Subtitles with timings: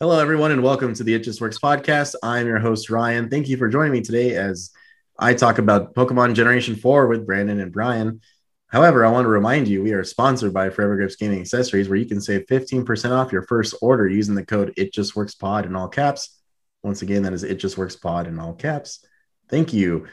[0.00, 2.14] Hello, everyone, and welcome to the It Just Works podcast.
[2.22, 3.28] I'm your host, Ryan.
[3.28, 4.70] Thank you for joining me today as
[5.18, 8.20] I talk about Pokemon Generation 4 with Brandon and Brian.
[8.68, 11.98] However, I want to remind you we are sponsored by Forever Grips Gaming Accessories, where
[11.98, 15.66] you can save 15% off your first order using the code It Just Works Pod
[15.66, 16.38] in all caps.
[16.84, 19.04] Once again, that is It Just Works Pod in all caps.
[19.48, 20.06] Thank you,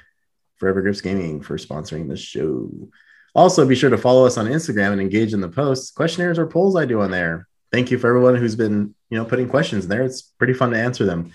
[0.56, 2.72] Forever Grips Gaming, for sponsoring this show.
[3.36, 6.48] Also, be sure to follow us on Instagram and engage in the posts, questionnaires, or
[6.48, 7.48] polls I do on there.
[7.72, 10.04] Thank you for everyone who's been, you know, putting questions there.
[10.04, 11.32] It's pretty fun to answer them.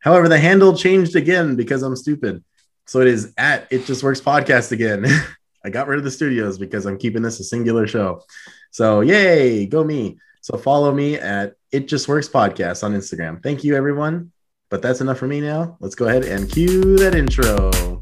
[0.00, 2.44] However, the handle changed again because I'm stupid.
[2.86, 5.06] So it is at It Just Works Podcast again.
[5.64, 8.22] I got rid of the studios because I'm keeping this a singular show.
[8.70, 10.18] So yay, go me.
[10.42, 13.42] So follow me at It Just Works Podcast on Instagram.
[13.42, 14.30] Thank you, everyone.
[14.68, 15.78] But that's enough for me now.
[15.80, 18.00] Let's go ahead and cue that intro.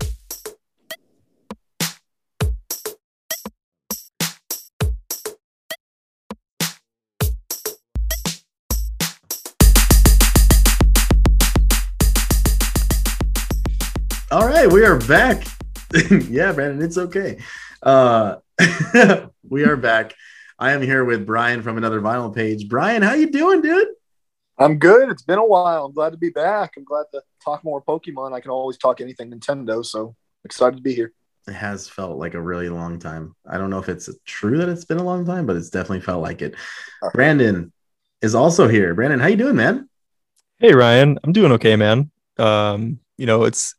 [14.66, 15.44] Right, we are back.
[16.28, 17.38] yeah, Brandon, it's okay.
[17.82, 18.36] Uh,
[19.48, 20.14] we are back.
[20.56, 22.68] I am here with Brian from another vinyl page.
[22.68, 23.88] Brian, how you doing, dude?
[24.58, 25.10] I'm good.
[25.10, 25.86] It's been a while.
[25.86, 26.74] I'm glad to be back.
[26.76, 28.34] I'm glad to talk more Pokemon.
[28.34, 31.12] I can always talk anything Nintendo, so excited to be here.
[31.48, 33.34] It has felt like a really long time.
[33.44, 36.02] I don't know if it's true that it's been a long time, but it's definitely
[36.02, 36.54] felt like it.
[37.14, 37.72] Brandon
[38.20, 38.94] is also here.
[38.94, 39.88] Brandon, how you doing, man?
[40.60, 42.12] Hey Ryan, I'm doing okay, man.
[42.38, 43.74] Um, you know, it's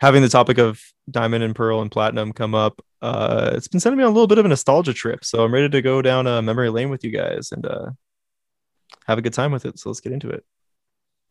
[0.00, 2.80] having the topic of diamond and pearl and platinum come up.
[3.02, 5.52] Uh, it's been sending me on a little bit of a nostalgia trip, so I'm
[5.54, 7.90] ready to go down a memory lane with you guys and uh,
[9.06, 9.78] have a good time with it.
[9.78, 10.44] So let's get into it.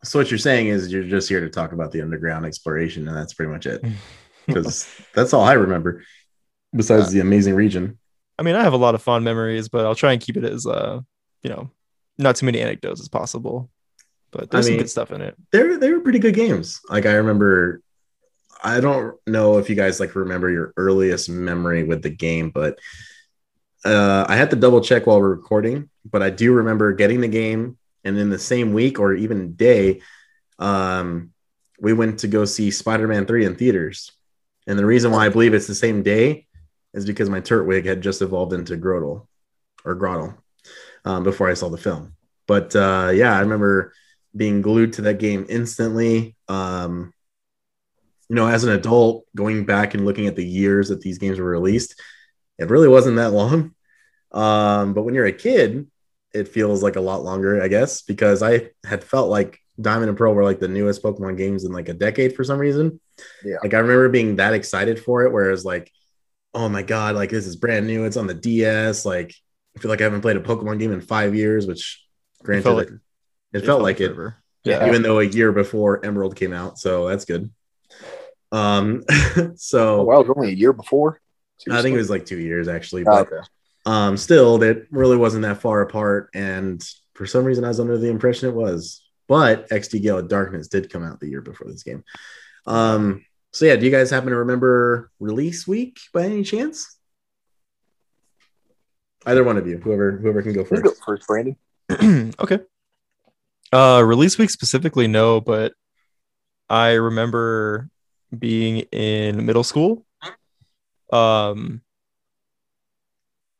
[0.02, 3.16] So what you're saying is you're just here to talk about the underground exploration, and
[3.16, 3.84] that's pretty much it.
[4.46, 6.02] Because that's all I remember,
[6.74, 7.20] besides Yeah.
[7.22, 7.98] the amazing region.
[8.36, 10.42] I mean, I have a lot of fond memories, but I'll try and keep it
[10.44, 11.00] as uh,
[11.44, 11.70] you know,
[12.18, 13.70] not too many anecdotes as possible.
[14.32, 15.36] But there's I some good stuff in it.
[15.52, 16.80] They're they were pretty good games.
[16.88, 17.80] Like I remember,
[18.62, 22.78] I don't know if you guys like remember your earliest memory with the game, but
[23.84, 25.88] uh, I had to double check while we're recording.
[26.04, 30.00] But I do remember getting the game, and in the same week or even day,
[30.58, 31.32] um,
[31.78, 34.12] we went to go see Spider-Man Three in theaters.
[34.66, 36.46] And the reason why I believe it's the same day
[36.92, 39.26] is because my Turtwig had just evolved into Grotle
[39.84, 40.34] or Grottle
[41.04, 42.14] um, before I saw the film.
[42.46, 43.92] But uh, yeah, I remember
[44.36, 46.36] being glued to that game instantly.
[46.48, 47.12] Um,
[48.30, 51.40] you know, as an adult, going back and looking at the years that these games
[51.40, 52.00] were released,
[52.58, 53.74] it really wasn't that long.
[54.30, 55.88] Um, but when you're a kid,
[56.32, 60.16] it feels like a lot longer, I guess, because I had felt like Diamond and
[60.16, 63.00] Pearl were like the newest Pokemon games in like a decade for some reason.
[63.44, 63.56] Yeah.
[63.64, 65.90] Like I remember being that excited for it, whereas like,
[66.54, 68.04] oh my god, like this is brand new.
[68.04, 69.04] It's on the DS.
[69.04, 69.34] Like
[69.76, 72.00] I feel like I haven't played a Pokemon game in five years, which
[72.44, 72.90] granted, felt like-
[73.52, 74.16] it, felt like it.
[74.62, 74.86] Yeah.
[74.86, 77.50] even though a year before Emerald came out, so that's good.
[78.52, 79.04] Um,
[79.36, 81.20] Oh, so wow, it was only a year before.
[81.70, 83.36] I think it was like two years actually, Oh, okay.
[83.86, 86.30] um, still, that really wasn't that far apart.
[86.34, 86.82] And
[87.14, 89.02] for some reason, I was under the impression it was.
[89.28, 92.02] But XD Gale of Darkness did come out the year before this game.
[92.66, 96.96] Um, so yeah, do you guys happen to remember release week by any chance?
[99.26, 100.82] Either one of you, whoever whoever can go first.
[100.82, 101.56] go first, Brandon.
[102.40, 102.60] okay.
[103.72, 105.74] Uh release week specifically, no, but
[106.68, 107.88] I remember
[108.36, 110.04] being in middle school.
[111.12, 111.82] Um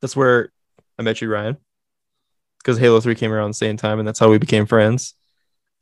[0.00, 0.50] that's where
[0.98, 1.56] I met you, Ryan.
[2.58, 5.14] Because Halo 3 came around the same time, and that's how we became friends.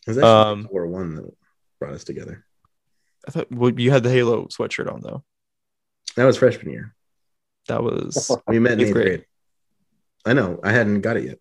[0.06, 1.34] It was Um, War One that
[1.81, 2.44] brought us together.
[3.26, 5.22] I thought well, you had the Halo sweatshirt on though.
[6.16, 6.94] That was freshman year.
[7.69, 9.06] That was We met in Eighth grade.
[9.06, 9.25] grade.
[10.25, 10.59] I know.
[10.65, 11.38] I hadn't got it yet.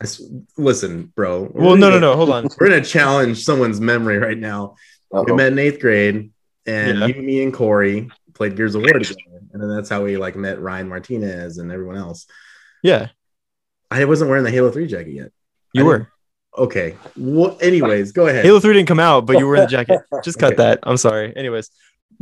[0.00, 0.22] I s-
[0.56, 1.50] listen, bro.
[1.54, 2.14] well, no, no, no.
[2.16, 2.48] Hold on.
[2.60, 4.76] We're gonna challenge someone's memory right now.
[5.12, 5.34] We Uh-oh.
[5.36, 6.30] met in eighth grade,
[6.66, 7.06] and Yeah.
[7.06, 9.16] you, me, and Corey played Gears of War together,
[9.52, 12.26] and then that's how we like met Ryan Martinez and everyone else.
[12.82, 13.08] Yeah,
[13.90, 15.30] I wasn't wearing the Halo Three jacket yet.
[15.74, 15.98] you I were.
[15.98, 16.08] didn't-
[16.58, 16.96] Okay.
[17.16, 18.44] Well, anyways, go ahead.
[18.44, 20.00] Halo 3 didn't come out, but you were in the jacket.
[20.22, 20.56] Just cut Okay.
[20.62, 20.80] that.
[20.82, 21.34] I'm sorry.
[21.34, 21.70] Anyways,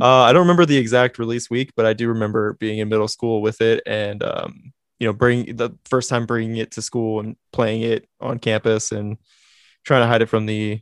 [0.01, 3.09] uh, I don't remember the exact release week, but I do remember being in middle
[3.09, 7.19] school with it and, um, you know, bring the first time bringing it to school
[7.19, 9.17] and playing it on campus and
[9.83, 10.79] trying to hide it from the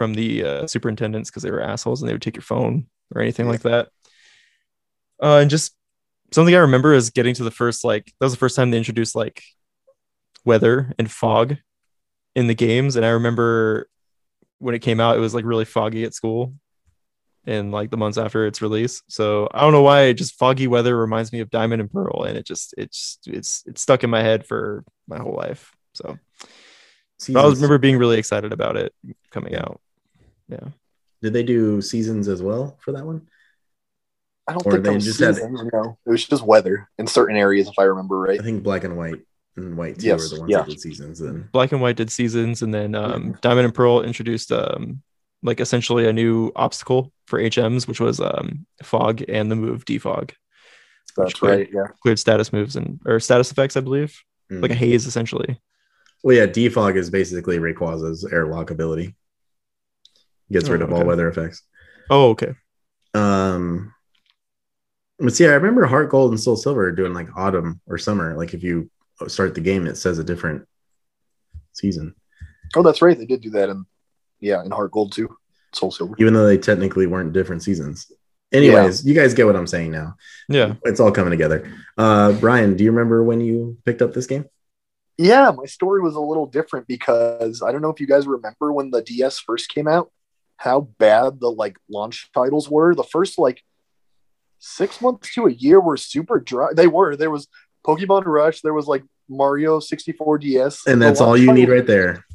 [0.00, 3.20] from the uh, superintendents because they were assholes and they would take your phone or
[3.20, 3.90] anything like that.
[5.22, 5.76] Uh, and just
[6.32, 8.78] something I remember is getting to the first like that was the first time they
[8.78, 9.42] introduced like
[10.42, 11.58] weather and fog
[12.34, 13.90] in the games, and I remember
[14.58, 16.54] when it came out, it was like really foggy at school
[17.44, 19.02] and like the months after its release.
[19.06, 22.38] So I don't know why just foggy weather reminds me of Diamond and Pearl, and
[22.38, 25.76] it just it's it's it's stuck in my head for my whole life.
[25.92, 26.18] So
[27.36, 28.94] I was remember being really excited about it
[29.30, 29.78] coming out.
[30.50, 30.68] Yeah.
[31.22, 33.28] Did they do seasons as well for that one?
[34.48, 35.98] I don't Or think they they was had- seasons, no.
[36.06, 38.40] It was just weather in certain areas, if I remember right.
[38.40, 39.20] I think black and white
[39.56, 40.58] and white too Yes, were the ones yeah.
[40.58, 41.18] that did seasons.
[41.18, 45.02] Then Black and White did seasons, and then um, Diamond and Pearl introduced um,
[45.42, 50.30] like essentially a new obstacle for HMs, which was um, fog and the move defog.
[51.16, 51.50] That's Which way?
[51.58, 51.68] right.
[51.72, 51.86] Yeah.
[52.02, 54.18] Cleared status moves and or status effects, I believe,
[54.50, 54.62] Mm.
[54.62, 55.60] like a haze essentially.
[56.24, 59.14] well, yeah, defog is basically Rayquaza's airlock ability.
[60.52, 61.62] Gets rid Oh, of all weather effects.
[62.10, 62.54] Oh, okay.
[63.14, 63.94] Um,
[65.18, 68.36] but see, I remember Heart Gold and Soul Silver doing like autumn or summer.
[68.36, 68.90] Like if you
[69.28, 70.66] start the game, it says a different
[71.72, 72.14] season,
[72.76, 73.16] Oh, that's right.
[73.18, 73.84] They did do that in
[74.40, 75.28] yeah in Heart Gold too.
[75.72, 76.14] Soul Silver.
[76.18, 78.10] even though they technically weren't different seasons.
[78.52, 80.16] Anyways, you guys get what I'm saying now.
[80.48, 80.74] Yeah.
[80.84, 81.72] It's all coming together.
[81.96, 84.46] Uh, Brian, do you remember when you picked up this game?
[85.16, 88.72] Yeah, my story was a little different because I don't know if you guys remember
[88.72, 90.10] when the DS first came out,
[90.60, 92.94] how bad the like launch titles were.
[92.94, 93.62] The first like
[94.58, 96.68] six months to a year were super dry.
[96.74, 97.16] They were.
[97.16, 97.48] There was
[97.86, 98.60] Pokemon Rush.
[98.60, 102.26] There was like Mario 64 DS, And The that's all launch you need right there.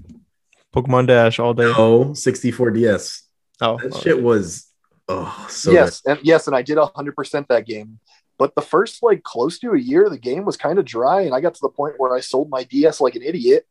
[0.75, 1.71] Pokemon Dash all day.
[1.77, 3.29] Oh, 64 DS.
[3.61, 4.71] Oh, That oh, shit was
[5.07, 7.99] oh so yes, and yes, and I did 100% that game.
[8.39, 11.35] But the first like close to a year, the game was kind of dry, and
[11.35, 13.67] I got to the point where I sold my DS like an idiot.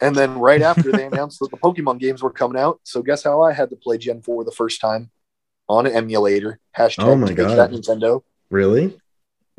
[0.00, 3.22] And then right after they announced that the Pokemon games were coming out, so guess
[3.22, 5.10] how I had to play Gen 4 the first time
[5.68, 6.60] on an emulator.
[6.76, 7.58] Hashtag Oh my God.
[7.58, 8.22] that Nintendo.
[8.50, 8.98] really?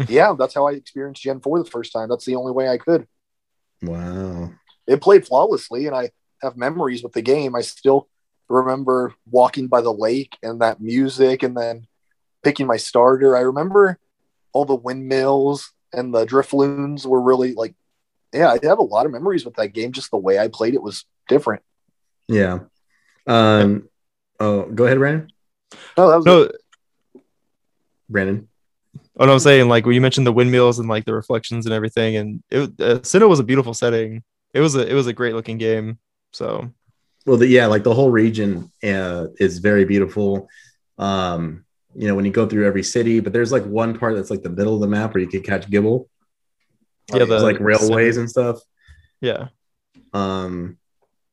[0.08, 2.10] yeah, that's how I experienced Gen 4 the first time.
[2.10, 3.08] That's the only way I could.
[3.82, 4.52] Wow.
[4.88, 6.12] It played flawlessly, and I
[6.42, 7.56] have memories with the game.
[7.56, 8.08] I still
[8.50, 11.88] remember walking by the lake and that music, and then
[12.44, 13.36] picking my starter.
[13.36, 14.00] I remember
[14.54, 17.76] all the windmills and the Drifloons were really like,
[18.34, 19.92] yeah, I have a lot of memories with that game.
[19.92, 21.64] Just the way I played it was different.
[22.28, 22.60] Yeah.
[23.26, 23.90] Um
[24.40, 25.30] oh go ahead, Brandon.
[25.98, 26.50] No, that was No,
[28.10, 28.48] Brandon.
[29.20, 31.74] oh no, I'm saying like when you mentioned the windmills and like the reflections and
[31.74, 34.24] everything, and it uh, Sinnoh was a beautiful setting.
[34.54, 36.00] It was a it was a great looking game.
[36.32, 36.72] So
[37.26, 40.48] Well, the, yeah, like the whole region uh, is very beautiful.
[40.98, 41.66] Um,
[41.96, 44.44] you know, when you go through every city, but there's like one part that's like
[44.44, 46.08] the middle of the map where you can catch Gible.
[47.14, 48.60] Yeah, the- like railways and stuff.
[49.22, 49.48] yeah,
[50.14, 50.78] Um,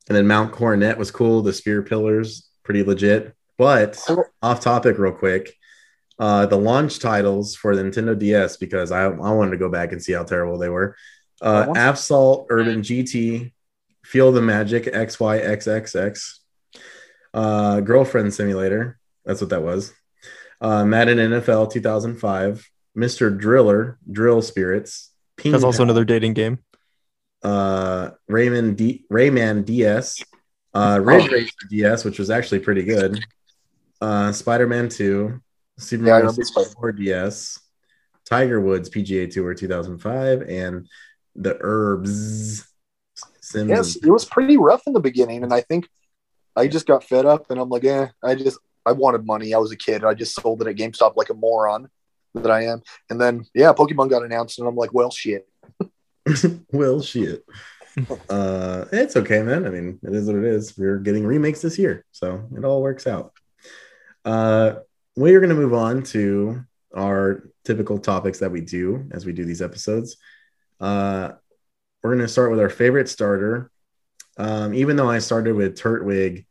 [0.07, 1.41] and then Mount Coronet was cool.
[1.41, 3.35] The spear pillars, pretty legit.
[3.57, 3.97] But
[4.41, 5.53] off topic, real quick.
[6.17, 9.91] Uh, the launch titles for the Nintendo DS because I, I wanted to go back
[9.91, 10.95] and see how terrible they were.
[11.41, 11.73] Uh.
[11.75, 13.51] Asphalt Urban GT,
[14.03, 16.39] Feel the Magic XYXXX,
[17.33, 18.97] uh, Girlfriend Simulator.
[19.25, 19.91] That's what that was.
[20.61, 23.37] Uh, Madden NFL 2005, Mr.
[23.37, 25.11] Driller, Drill Spirits.
[25.37, 26.59] Ping that's also Pong another dating game.
[27.43, 30.23] uh Rayman D Rayman DS,
[30.73, 31.33] uh Ridge Oh.
[31.33, 33.19] Racer DS, which was actually pretty good.
[34.01, 35.39] Uh Spider-Man 2,
[35.77, 37.59] Super Yeah, I Mario 64 DS,
[38.25, 40.87] Tiger Woods PGA Tour 2005, and
[41.35, 42.65] the Urbz
[43.41, 43.69] Sims.
[43.69, 45.87] yes, it was pretty rough in the beginning, and I think
[46.55, 49.53] I just got fed up, and I'm like, eh, I just I wanted money.
[49.53, 50.03] I was a kid.
[50.03, 51.89] I just sold it at GameStop like a moron
[52.35, 52.81] that I am.
[53.09, 55.47] And then yeah, Pokemon got announced, and I'm like, well, shit.
[56.71, 57.43] well, shit.
[58.29, 59.65] uh, it's okay, man.
[59.65, 60.77] I mean, it is what it is.
[60.77, 63.33] We're getting remakes this year, so it all works out.
[64.23, 64.75] Uh,
[65.15, 66.65] we are going to move on to
[66.95, 70.17] our typical topics that we do as we do these episodes.
[70.79, 71.31] Uh,
[72.03, 73.71] we're going to start with our favorite starter.
[74.37, 76.45] Um, even though I started with Turtwig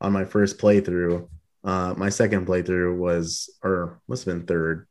[0.00, 1.28] on my first playthrough,
[1.64, 4.87] uh, my second playthrough was, or must have been third,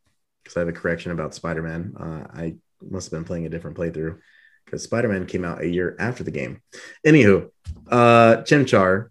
[0.47, 1.93] because I have a correction about Spider Man.
[1.99, 4.17] Uh, I must have been playing a different playthrough
[4.63, 6.61] because Spider Man came out a year after the game.
[7.05, 7.49] Anywho,
[7.89, 9.09] uh, Chimchar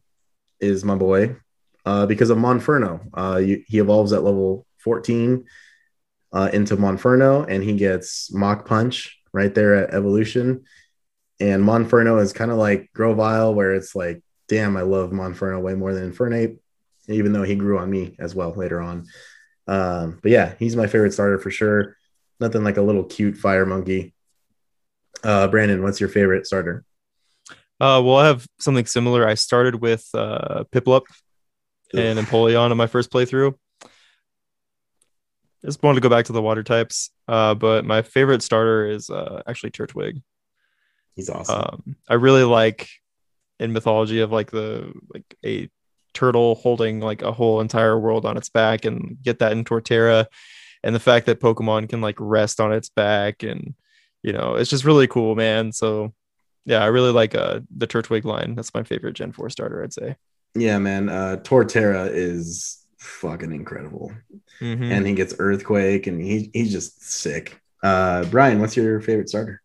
[0.60, 1.36] is my boy
[1.84, 3.06] uh, because of Monferno.
[3.12, 5.44] Uh, you, he evolves at level 14
[6.32, 10.64] uh, into Monferno and he gets Mach Punch right there at evolution.
[11.38, 15.74] And Monferno is kind of like Grovyle, where it's like, damn, I love Monferno way
[15.74, 16.56] more than Infernape,
[17.08, 19.04] even though he grew on me as well later on.
[19.66, 21.96] Um, but yeah, he's my favorite starter for sure.
[22.40, 24.14] Nothing like a little cute fire monkey.
[25.24, 26.84] Uh, Brandon, what's your favorite starter?
[27.78, 29.26] Uh, well, I have something similar.
[29.26, 31.02] I started with uh, Piplup
[31.92, 33.54] and Empoleon in my first playthrough.
[35.64, 39.10] Just wanted to go back to the water types, uh, but my favorite starter is
[39.10, 40.22] uh, actually Turtwig.
[41.16, 41.56] He's awesome.
[41.56, 42.88] Um, I really like
[43.58, 45.68] in mythology of like the like a
[46.16, 50.26] turtle holding like a whole entire world on its back and get that in Torterra,
[50.82, 53.74] and the fact that Pokemon can like rest on its back and
[54.22, 55.70] you know it's just really cool, man.
[55.72, 56.12] So
[56.64, 58.56] yeah, I really like uh the Turtwig line.
[58.56, 60.16] That's my favorite Gen 4 starter, I'd say.
[60.56, 61.08] Yeah, man.
[61.08, 64.10] Uh, Torterra is fucking incredible,
[64.60, 64.90] Mhm.
[64.90, 67.60] and he gets Earthquake, and he he's just sick.
[67.82, 69.62] Uh, Brian, what's your favorite starter?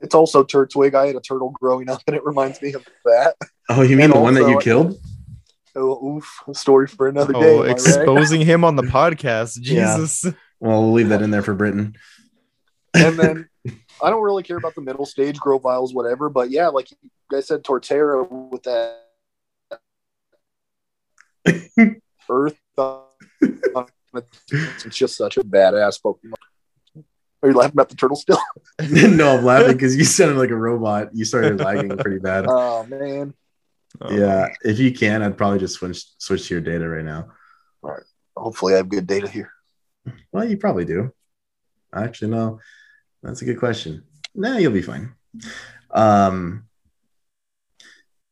[0.00, 0.94] It's also Turtwig.
[0.94, 3.34] I had a turtle growing up, and it reminds me of that.
[3.68, 4.98] Oh, you mean And the one that you killed?
[5.74, 7.54] Oh, oof, story for another oh, day.
[7.54, 7.70] Oh, am right?
[7.72, 9.58] exposing him on the podcast.
[9.60, 9.96] Yeah.
[9.96, 10.24] Jesus.
[10.60, 11.96] Well, we'll leave that in there for Britain.
[12.94, 13.48] and then
[14.02, 16.28] I don't really care about the middle stage, Grovyles, whatever.
[16.28, 16.96] But yeah, like you
[17.30, 18.98] guys said, Torterra with that
[22.28, 22.58] Earth.
[23.40, 26.34] it's just such a badass Pokemon.
[27.42, 28.38] Are you laughing about the turtle still?
[28.80, 31.08] no, I'm laughing because you sounded like a robot.
[31.12, 32.46] You started lagging pretty bad.
[32.48, 33.34] Oh man.
[34.04, 37.28] Oh, Yeah, if you can, I'd probably just switch switch to your data right now.
[38.36, 39.52] Hopefully, I have good data here.
[40.32, 41.12] Well, you probably do.
[41.94, 42.60] Actually, no.
[43.22, 44.04] That's a good question.
[44.34, 45.14] No, you'll be fine.
[45.90, 46.64] Um,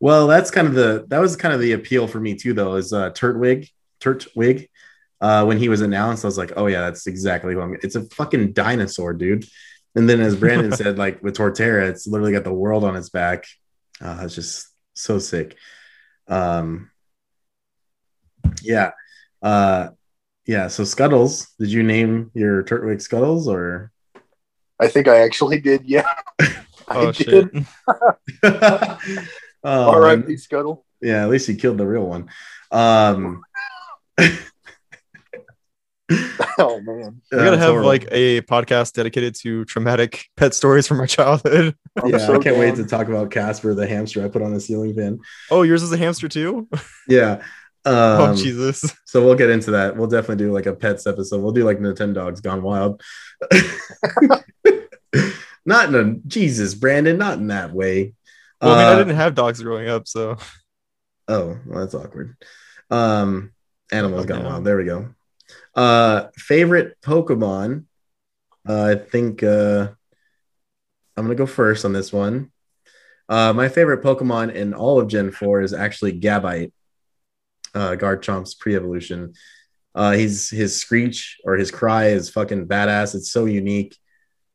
[0.00, 2.76] well, that's kind of the that was kind of the appeal for me too, though.
[2.76, 3.68] Is uh, Turtwig,
[4.00, 4.68] Turtwig.
[5.20, 7.76] Uh, when he was announced, I was like, oh yeah, that's exactly who I'm.
[7.82, 9.44] It's a fucking dinosaur, dude.
[9.94, 13.10] And then, as Brandon said, like with Torterra, it's literally got the world on its
[13.10, 13.44] back.
[14.00, 14.69] Uh, it's just
[15.00, 15.56] so sick.
[16.28, 16.90] Um,
[18.62, 18.92] yeah,
[19.42, 19.88] uh,
[20.46, 20.68] yeah.
[20.68, 23.90] So Scuttles, did you name your Turtwig Scuttles or?
[24.78, 25.84] I think I actually did.
[25.84, 26.06] Yeah.
[26.40, 26.52] I
[26.88, 27.50] Oh did.
[27.50, 27.66] shit.
[28.42, 28.98] oh,
[29.64, 30.84] All right, Pete Scuttle.
[31.00, 32.28] Yeah, at least he killed the real one.
[32.70, 33.42] Um,
[36.58, 37.20] Oh man.
[37.32, 37.86] We're gonna have horrible.
[37.88, 41.74] like a podcast dedicated to traumatic pet stories from my childhood.
[42.02, 44.52] I'm yeah, so I can't wait to talk about Casper the hamster I put on
[44.52, 45.20] the ceiling fan.
[45.50, 46.68] Oh, yours is a hamster too?
[47.08, 47.42] Yeah.
[47.86, 48.84] oh Um, Jesus.
[49.06, 49.96] so we'll get into that.
[49.96, 51.40] We'll definitely do like a pets episode.
[51.40, 53.00] We'll do like Nintendo Dogs Gone Wild.
[55.64, 58.14] not in a Jesus, Brandon, not in that way.
[58.60, 60.36] Well, I mean, I Uh, didn't have dogs growing up, so
[61.28, 62.36] Oh, well, that's awkward.
[62.90, 63.52] Um,
[63.92, 64.48] animals Oh, gone no.
[64.50, 64.64] wild.
[64.64, 65.08] There we go.
[65.74, 67.84] Uh, favorite Pokemon.
[68.68, 69.88] Uh, I think uh,
[71.16, 72.50] I'm gonna go first on this one.
[73.28, 76.72] Uh, my favorite Pokemon in all of Gen 4 is actually Gabite,
[77.74, 79.34] uh, Garchomp's pre-evolution.
[79.94, 83.14] Uh, he's his screech or his cry is fucking badass.
[83.14, 83.96] It's so unique.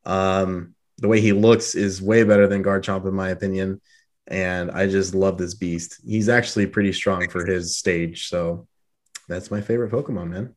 [0.04, 3.80] Um, the way he looks is way better than Garchomp in my opinion,
[4.26, 6.00] and I just love this beast.
[6.06, 8.66] He's actually pretty strong for his stage, so
[9.28, 10.54] that's my favorite Pokemon, man.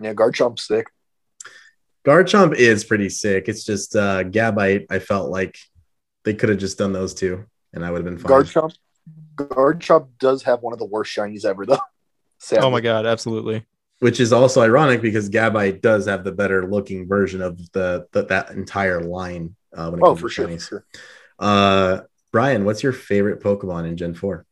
[0.00, 0.86] Yeah, Garchomp's sick.
[2.04, 3.48] Garchomp is pretty sick.
[3.48, 4.86] It's just uh, Gabite.
[4.90, 5.56] I felt like
[6.24, 8.30] they could have just done those two, and I would have been fine.
[8.30, 8.74] Garchomp.
[9.36, 11.78] Garchomp does have one of the worst shinies ever, though.
[12.38, 12.66] Sadly.
[12.66, 13.66] oh my god, absolutely.
[13.98, 18.24] which is also ironic because Gabite does have the better looking version of the, the
[18.26, 19.54] that entire line.
[19.76, 20.84] Uh, when it Oh, comes for to sure, for sure.
[21.38, 22.00] Uh,
[22.32, 24.46] Brian, what's your favorite Pokemon in Gen Four?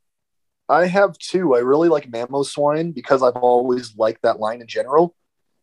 [0.69, 1.55] I have two.
[1.55, 5.15] I really like Mamoswine because I've always liked that line in general.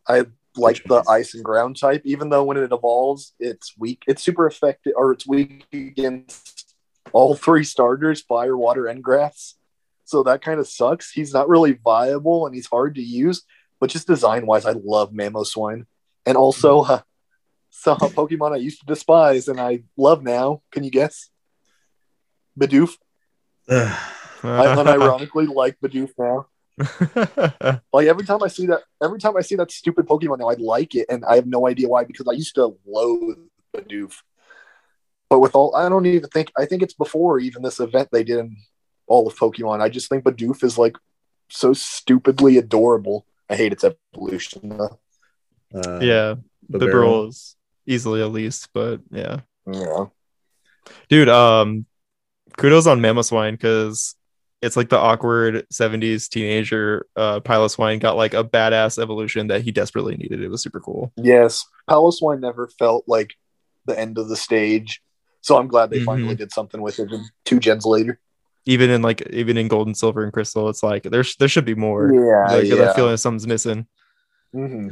[0.08, 4.04] I like the ice and ground type, even though when it evolves, it's weak.
[4.08, 6.76] It's super effective, or it's weak against
[7.12, 9.56] all three starters: fire, water, and grass.
[10.06, 11.12] So that kind of sucks.
[11.12, 13.42] He's not really viable and he's hard to use,
[13.80, 15.88] but just design wise, I love Mamoswine.
[16.26, 17.02] And also, uh,
[17.72, 20.62] some Pokemon I used to despise and I love now.
[20.72, 21.30] Can you guess?
[22.58, 22.96] Bidoof.
[23.70, 23.98] I
[24.44, 26.48] unironically like Bidoof now.
[27.94, 30.56] Like every time I see that, every time I see that stupid Pokemon now, I
[30.56, 33.38] like it, and I have no idea why because I used to loathe
[33.76, 34.22] Bidoof.
[35.30, 38.24] But with all, I don't even think I think it's before even this event they
[38.24, 38.58] did in
[39.08, 39.82] all of Pokemon.
[39.82, 40.98] I just think Bidoof is like
[41.50, 43.26] so stupidly adorable.
[43.50, 44.70] I hate its evolution.
[44.70, 45.00] Though.
[45.74, 46.36] Uh, yeah,
[46.70, 46.92] the the barrel.
[46.92, 47.56] barrel is
[47.86, 49.42] easily at least, but yeah.
[49.72, 50.06] Yeah,
[51.10, 51.86] Dude, um
[52.58, 54.16] kudos on Mamoswine because
[54.66, 59.72] it's like the awkward 70s teenager uh Piloswine got like a badass evolution that he
[59.72, 60.42] desperately needed.
[60.42, 61.14] It was super cool.
[61.18, 63.34] yes, Piloswine never felt like
[63.86, 65.02] the end of the stage,
[65.42, 66.06] so I'm glad they Mhm.
[66.06, 67.10] finally did something with it.
[67.46, 68.20] Two gens later.
[68.66, 71.66] Even in like even in gold and silver and crystal, it's like there's there should
[71.66, 72.12] be more.
[72.12, 72.86] Yeah, like, I get yeah.
[72.86, 73.86] that feeling something's missing.
[74.54, 74.90] hmm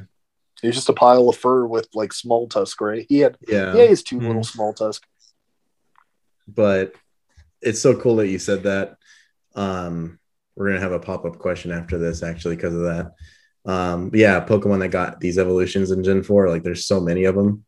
[0.61, 3.05] He's just a pile of fur with like small tusk, right?
[3.09, 4.27] He had Yeah, yeah, he has 2 Mhm.
[4.27, 5.03] little small tusk.
[6.47, 6.93] but
[7.61, 8.97] it's so cool that you said that.
[9.55, 10.19] Um,
[10.55, 13.11] we're gonna have a pop up question after this, actually, because of that.
[13.65, 17.25] Um, but yeah, Pokemon that got these evolutions in Gen Four, like there's so many
[17.25, 17.65] of them.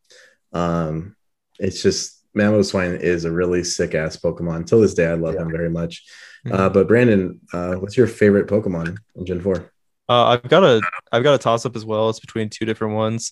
[0.54, 1.16] Um,
[1.60, 4.68] it's just Mamoswine is a really sick ass Pokemon.
[4.68, 5.42] Till this day, I love Yeah.
[5.44, 6.04] him very much.
[6.50, 9.72] Uh, but Brandon, uh, what's your favorite Pokemon in Gen Four?
[10.08, 12.10] Uh, I've got a I've got a toss up as well.
[12.10, 13.32] It's between two different ones,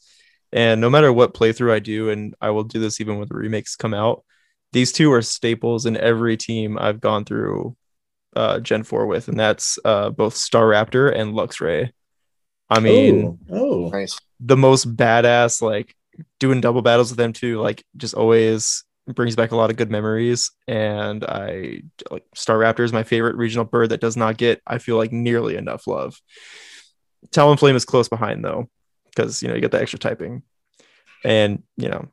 [0.51, 3.35] and no matter what playthrough I do, and I will do this even when the
[3.35, 4.23] remakes come out.
[4.71, 7.75] these two are staples in every team I've gone through
[8.35, 11.91] uh, Gen 4 with, and that's uh, both Staraptor and Luxray.
[12.69, 13.89] I mean, oh, oh.
[13.89, 14.17] Nice.
[14.39, 15.95] the most badass, like
[16.39, 19.91] doing double battles with them too, like just always brings back a lot of good
[19.91, 20.51] memories.
[20.67, 24.97] And I like Staraptor is my favorite regional bird that does not get, I feel
[24.97, 26.19] like, nearly enough love.
[27.29, 28.69] Talonflame is close behind though,
[29.05, 30.43] because you know you get the extra typing,
[31.23, 32.09] and you know,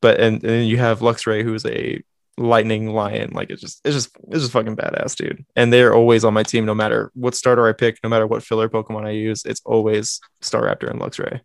[0.00, 2.02] but and, and then you have Luxray, who's a
[2.38, 3.30] lightning lion.
[3.32, 5.44] Like it's just it's just it's just fucking badass, dude.
[5.56, 8.42] And they're always on my team, no matter what starter I pick, no matter what
[8.42, 9.44] filler Pokemon I use.
[9.44, 11.40] It's always Staraptor and Luxray.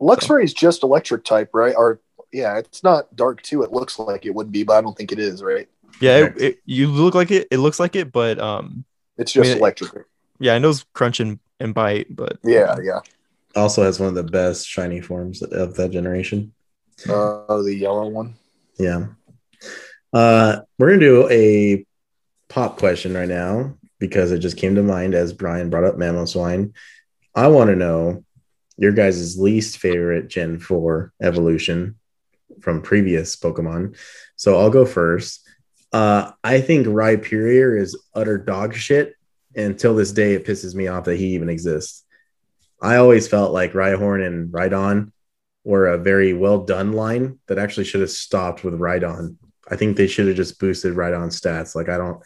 [0.00, 1.74] Luxray is just electric type, right?
[1.76, 2.00] Or
[2.32, 3.62] yeah, it's not dark too.
[3.62, 5.68] It looks like it would be, but I don't think it is, right?
[6.00, 7.48] Yeah, it, it, you look like it.
[7.50, 8.84] It looks like it, but um,
[9.16, 10.04] It's just I mean, electric.
[10.38, 13.00] yeah, I know it's crunch and, and bite, but Yeah, yeah.
[13.54, 16.52] Also has one of the best shiny forms of that generation.
[17.08, 18.34] Uh, the yellow one.
[18.78, 19.06] Yeah.
[20.12, 21.86] Uh, we're gonna do a
[22.48, 26.72] pop question right now because it just came to mind as Brian brought up Mamoswine.
[27.34, 28.24] I want to know
[28.76, 31.96] your guys' least favorite Gen 4 evolution
[32.60, 33.96] from previous Pokemon.
[34.36, 35.46] So I'll go first.
[35.92, 39.14] Uh, I think Rhyperior is utter dog shit.
[39.54, 42.04] And until this day, it pisses me off that he even exists.
[42.80, 45.12] I always felt like Rhyhorn and Rhydon
[45.64, 49.36] were a very well done line that actually should have stopped with Rhydon.
[49.68, 51.74] I think they should have just boosted Rhydon stats.
[51.74, 52.22] Like I don't,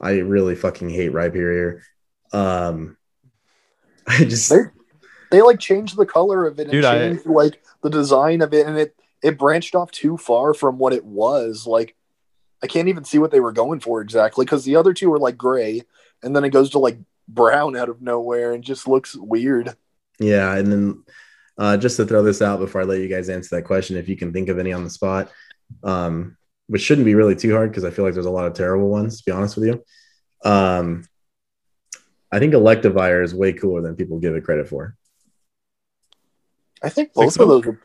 [0.00, 1.80] I really fucking hate Rhyperior.
[2.32, 2.96] Um,
[4.06, 4.58] I just They
[5.30, 8.54] they like changed the color of it and Dude, I- changed like the design of
[8.54, 11.66] it, and it it branched off too far from what it was.
[11.66, 11.96] Like
[12.62, 15.18] I can't even see what they were going for exactly because the other two were
[15.18, 15.82] like gray,
[16.22, 16.98] and then it goes to like
[17.28, 19.76] brown out of nowhere and just looks weird.
[20.18, 21.04] Yeah, and then
[21.58, 24.08] uh, just to throw this out before I let you guys answer that question, if
[24.08, 25.30] you can think of any on the spot,
[25.82, 26.36] um,
[26.70, 28.88] which shouldn't be really too hard because I feel like there's a lot of terrible
[28.88, 29.18] ones.
[29.18, 29.84] To be honest with you,
[30.48, 31.04] um,
[32.30, 34.96] I think Electivire is way cooler than people give it credit for.
[36.80, 37.42] I think Think both so?
[37.42, 37.80] of those are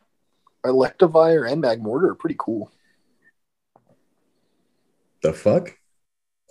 [0.71, 2.71] Electivire and Magmortar are pretty cool.
[5.23, 5.75] The fuck?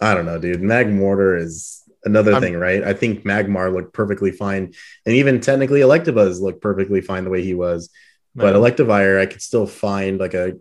[0.03, 0.61] I don't know, dude.
[0.61, 2.83] Magmortar is another I'm- thing, right?
[2.83, 4.75] I think Magmar looked perfectly fine,
[5.07, 7.91] and even technically Electabuzz looked perfectly fine the way he was.
[8.35, 10.55] But Electivire, I could still find like a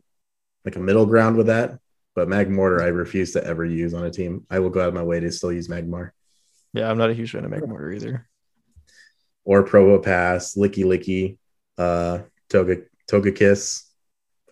[0.65, 1.80] like a middle ground with that.
[2.15, 4.45] But Magmortar, I refuse to ever use on a team.
[4.49, 6.12] I will go out of my way to still use Magmar
[6.76, 8.28] yeah, I'm not a huge fan of Magmortar either.
[9.43, 11.38] or Probopass, Licky Licky,
[11.78, 13.84] uh, Toga Toga Kiss.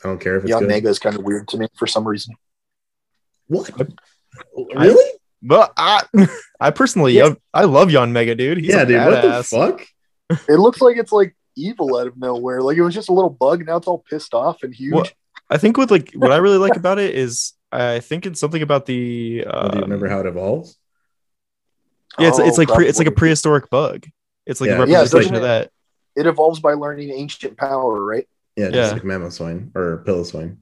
[0.04, 0.69] I don't care if it's Young good.
[0.69, 2.36] Mega is kind of weird to me for some reason.
[3.47, 3.69] What?
[3.80, 5.12] I- Really?
[5.41, 6.04] But I,
[6.60, 7.34] I personally, Yeah.
[7.54, 8.60] I love Yanmega, dude.
[8.60, 8.97] He's yeah, a dude.
[8.97, 9.58] badass.
[9.58, 9.86] What the
[10.36, 10.47] fuck?
[10.47, 12.62] It looks like it's like evil out of nowhere.
[12.62, 14.93] Like it was just a little bug, now it's all pissed off and huge.
[14.93, 15.13] What-
[15.52, 18.62] I think with like what I really like about it is I think it's something
[18.62, 19.46] about the.
[19.46, 20.78] Oh, do you remember um, how it evolves?
[22.18, 24.06] Yeah, it's, it's Oh, like pre, it's like a prehistoric bug.
[24.46, 24.84] It's like Yeah.
[24.84, 25.72] a Yeah, representation doesn't of that.
[26.16, 28.28] It evolves by learning ancient power, right?
[28.58, 29.20] Yeah, just Yeah.
[29.22, 30.58] like swine or Piloswine.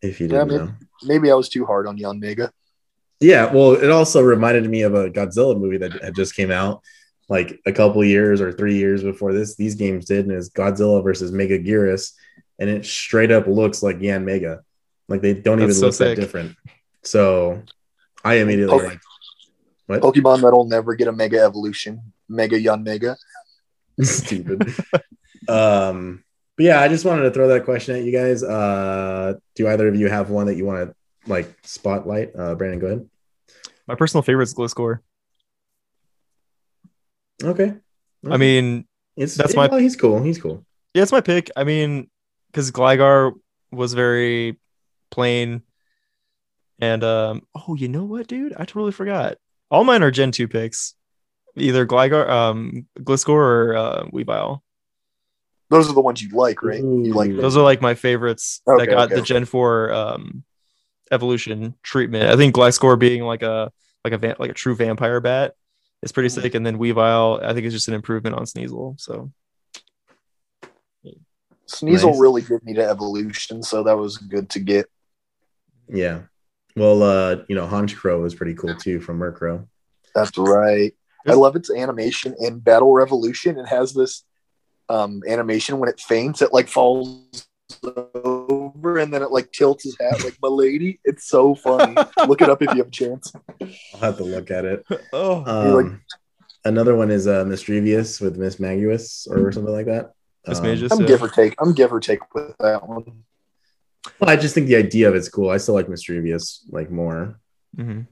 [0.00, 0.72] If you didn't maybe- know.
[1.04, 2.50] Maybe I was too hard on Yanmega.
[3.20, 6.82] Yeah, well, it also reminded me of a Godzilla movie that had just came out
[7.28, 9.56] like a couple years or three years before this.
[9.56, 12.12] These games did, and it's Godzilla versus Megaguirus,
[12.58, 14.60] and it straight up looks like Yanmega.
[15.08, 16.56] Like they don't even so look that different.
[17.02, 17.62] So
[18.24, 18.86] I immediately Okay.
[18.88, 19.00] like
[19.86, 22.12] what Pokemon that'll never get a Mega Evolution.
[22.28, 23.16] Mega Yanmega.
[24.02, 24.62] stupid.
[25.48, 26.22] um,
[26.56, 28.42] but yeah, I just wanted to throw that question at you guys.
[28.42, 32.32] Uh, do either of you have one that you want to like spotlight?
[32.36, 33.08] Uh, Brandon, go ahead.
[33.86, 34.98] My personal favorite is Gliscor.
[37.42, 37.74] Okay.
[38.28, 40.20] I mean, it's that's yeah, my- he's cool.
[40.22, 40.64] He's cool.
[40.94, 41.50] yeah, it's my pick.
[41.56, 42.10] I mean,
[42.50, 43.32] because Gligar
[43.70, 44.58] was very
[45.10, 45.62] plain.
[46.80, 48.52] And um, oh, you know what, dude?
[48.54, 49.38] I totally forgot.
[49.70, 50.94] All mine are Gen 2 picks.
[51.56, 54.60] Either Gligar, um, Gliscor or uh, Weavile.
[55.70, 56.80] Those are the ones you like, right?
[56.80, 57.56] You like those.
[57.56, 59.22] Are like my favorites Okay, that got okay, the.
[59.22, 60.44] Gen 4 um
[61.10, 62.30] evolution treatment.
[62.30, 63.72] I think Gliscor being like a
[64.04, 65.54] like a va- like a true vampire bat
[66.02, 66.42] is pretty Mm-hmm.
[66.42, 66.54] sick.
[66.54, 68.98] And then Weavile, I think is just an improvement on Sneasel.
[69.00, 69.32] So
[71.68, 72.20] Sneasel Nice.
[72.20, 74.86] really did need an evolution, so that was good to get.
[75.88, 76.22] Yeah.
[76.76, 79.66] Well, uh, you know, Honchkrow is pretty cool too from Murkrow.
[80.14, 80.94] That's right.
[81.26, 83.58] I love its animation in Battle Revolution.
[83.58, 84.24] It has this
[84.88, 87.46] um, animation when it faints, it like falls
[88.14, 91.00] over and then it like tilts his hat like my lady.
[91.04, 91.94] It's so funny.
[92.26, 93.30] Look it up if you have a chance.
[93.94, 94.86] I'll have to look at it.
[95.12, 96.00] oh, Um, like-
[96.64, 100.12] another one is uh, Misdreavus with Mismagius or something like that.
[100.48, 100.92] Miss Um, Magus.
[100.92, 101.06] I'm Yeah.
[101.06, 101.54] give or take.
[101.60, 103.24] I'm give or take with that one.
[104.20, 105.50] Well, I just think the idea of it's cool.
[105.50, 107.38] I still like Misdreavus like more.
[107.76, 108.06] Mhm.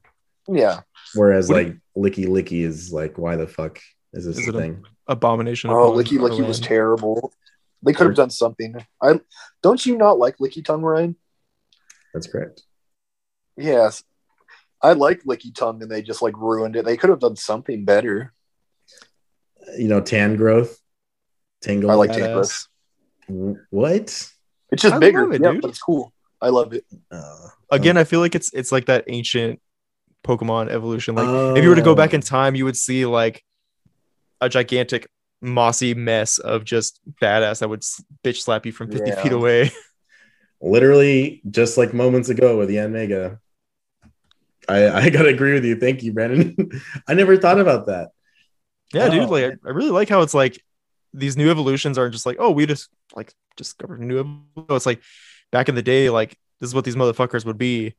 [0.49, 0.83] Yeah.
[1.14, 3.81] Whereas What do like Lickilicky is like, why the fuck
[4.12, 4.85] is this Is a thing?
[5.07, 5.70] Abomination.
[5.70, 7.33] Oh, upon Licky our Licky was terrible.
[7.83, 8.75] They could have done something.
[9.03, 9.20] I
[9.62, 11.16] don't you not like Lickitung, Ryan?
[12.12, 12.62] That's correct.
[13.57, 14.03] Yes.
[14.83, 16.85] I like Lickitung and they just like ruined it.
[16.85, 18.33] They could have done something better.
[19.79, 20.77] You know, Tangrowth.
[21.62, 21.90] Tangle.
[21.90, 22.69] I like Badass.
[23.71, 24.31] What?
[24.73, 25.62] It's just I bigger, love it, yeah, dude.
[25.62, 26.12] but it's cool.
[26.40, 26.85] I love it.
[27.11, 29.61] Uh, Again, I feel like it's it's like that ancient
[30.25, 31.14] Pokemon evolution.
[31.14, 32.23] Like if you were to go back in Oh.
[32.23, 33.42] time, you would see like
[34.40, 35.09] a gigantic
[35.40, 37.83] mossy mess of just badass that would
[38.25, 39.23] bitch slap you from 50 Yeah.
[39.23, 39.71] feet away.
[40.61, 43.38] literally just like moments ago with the Mega.
[44.69, 45.77] I I gotta agree with you.
[45.79, 46.57] Thank you, Brandon.
[47.09, 48.11] I never thought about that.
[48.92, 49.25] yeah, dude.
[49.25, 49.69] Oh, Like I.
[49.69, 50.61] I really like how it's like
[51.16, 54.76] these new evolutions aren't just like, oh, we just like discovered a new evolution.
[54.76, 55.02] It's like
[55.50, 57.94] back in the day, like this is what these motherfuckers would be.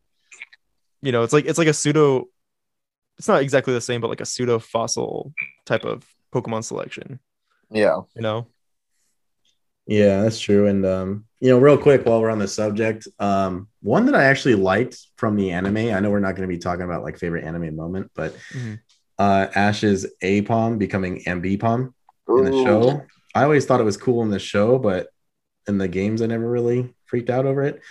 [1.02, 2.26] You know, it's like it's like a pseudo
[3.18, 5.34] it's not exactly the same, but like a pseudo fossil
[5.66, 7.20] type of Pokemon selection,
[7.72, 8.02] Yeah.
[8.16, 8.46] you know?
[9.88, 10.68] Yeah, that's true.
[10.68, 14.26] And um, you know, real quick while we're on the subject, um, one that I
[14.26, 15.78] actually liked from the anime.
[15.78, 18.80] I know we're not going to be talking about like favorite anime moment, but Mhm.
[19.18, 21.94] uh, Ash's Aipom becoming Ambipom
[22.30, 22.64] in the Ooh.
[22.66, 23.02] show.
[23.36, 25.08] I always thought it was cool in the show, but
[25.68, 27.82] in the games, I never really freaked out over it.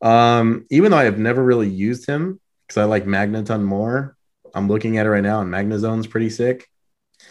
[0.00, 4.16] Um, even though I have never really used him because I like Magneton more.
[4.54, 6.68] I'm looking at it right now, and Magnezone's pretty sick.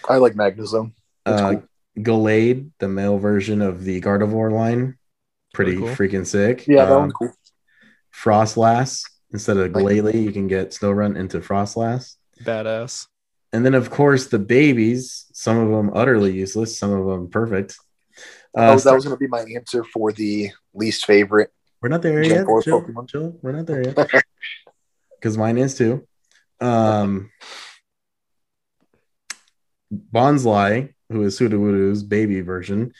[0.07, 0.93] I like Magnezone.
[1.25, 1.63] That's Uh, cool.
[1.99, 4.97] Gallade, the male version of the Gardevoir line,
[5.53, 5.87] pretty cool.
[5.89, 6.67] freaking sick.
[6.67, 7.33] Yeah, that Um, one's cool.
[8.13, 12.15] Froslass instead of Like- Glalie, you can get Snorunt into Froslass.
[12.43, 13.07] Badass.
[13.53, 15.25] And then, of course, the babies.
[15.33, 17.77] Some of them utterly useless, some of them perfect.
[18.57, 21.51] Uh, oh, that was going to be my answer for the least favorite.
[21.81, 22.45] We're not there yet.
[22.63, 23.37] Chill, chill.
[23.41, 23.97] We're not there yet.
[25.19, 26.07] Because mine is too.
[26.61, 27.31] Um,
[29.91, 32.93] Bonsly, who is Sudowoodo's baby version,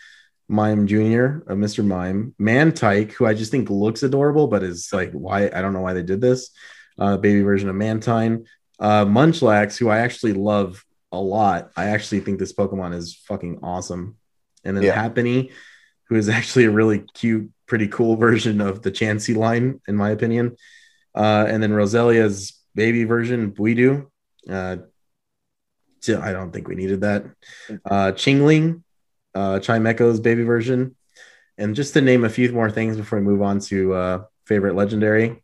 [0.48, 1.44] Mime Jr.
[1.46, 1.86] of Mr.
[1.86, 5.46] Mime, Mantyke, who I just think looks adorable, but is like, why?
[5.48, 6.52] I don't know why they did this.
[6.98, 8.46] Uh, baby version of Mantine,
[8.80, 11.72] uh, Munchlax, who I actually love a lot.
[11.76, 14.18] I actually think this Pokemon is fucking awesome.
[14.64, 15.10] And then Yeah.
[15.10, 15.52] Happiny,
[16.06, 20.12] who is actually a really cute, pretty cool version of the Chansey line, in my
[20.12, 20.56] opinion.
[21.16, 24.08] Uh, and then Roselia's baby version, Budew.
[24.50, 24.78] Uh,
[26.08, 27.26] I don't think we needed that.
[27.84, 28.84] Uh, Chingling,
[29.36, 30.96] uh, Chimecho's baby version.
[31.58, 34.76] And just to name a few more things before we move on to uh, favorite
[34.76, 35.44] legendary,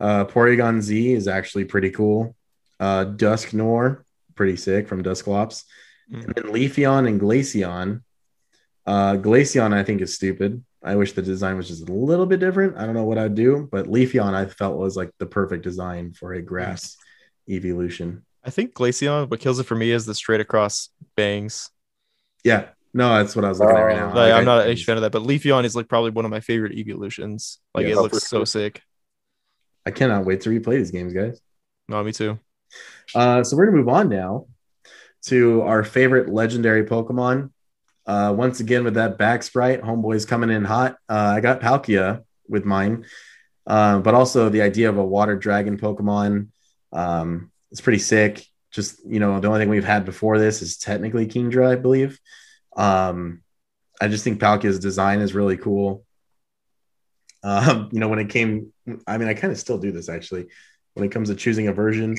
[0.00, 2.36] uh, Porygon Z is actually pretty cool.
[2.82, 4.02] Uh, Dusknoir,
[4.34, 5.64] pretty sick from Dusclops.
[6.12, 6.24] Mm.
[6.24, 8.02] And then Leafeon and Glaceon.
[8.84, 10.64] Uh, Glaceon, I think, is stupid.
[10.82, 12.76] I wish the design was just a little bit different.
[12.76, 16.12] I don't know what I'd do, but Leafeon I felt was like the perfect design
[16.12, 16.96] for a grass
[17.48, 18.24] evolution.
[18.44, 21.70] I think Glaceon, what kills it for me is the straight across bangs.
[22.42, 24.06] Yeah, no, that's what I was looking at right now.
[24.10, 25.88] Uh, Like, Like, I'm not I- a huge fan of that, but Leafeon is like
[25.88, 27.58] probably one of my favorite evolutions.
[27.74, 27.92] Like Yeah.
[27.92, 28.82] it Oh, looks for so sick.
[29.86, 31.40] I cannot wait to replay these games, guys.
[31.88, 32.40] No, me too.
[33.14, 34.46] Uh, so we're gonna move on now
[35.22, 37.50] to our favorite legendary Pokemon.
[38.06, 40.96] Uh, once again, with that back sprite, homeboys coming in hot.
[41.08, 43.06] Uh, I got Palkia with mine,
[43.66, 46.48] uh, but also the idea of a water dragon Pokemon.
[46.92, 48.44] Um, it's pretty sick.
[48.72, 52.18] Just you know, the only thing we've had before this is technically Kingdra, I believe.
[52.76, 53.42] Um,
[54.00, 56.04] I just think Palkia's design is really cool.
[57.44, 58.72] Um, you know, when it came,
[59.06, 60.46] I mean, I kind of still do this actually.
[60.94, 62.16] When it comes to choosing a version,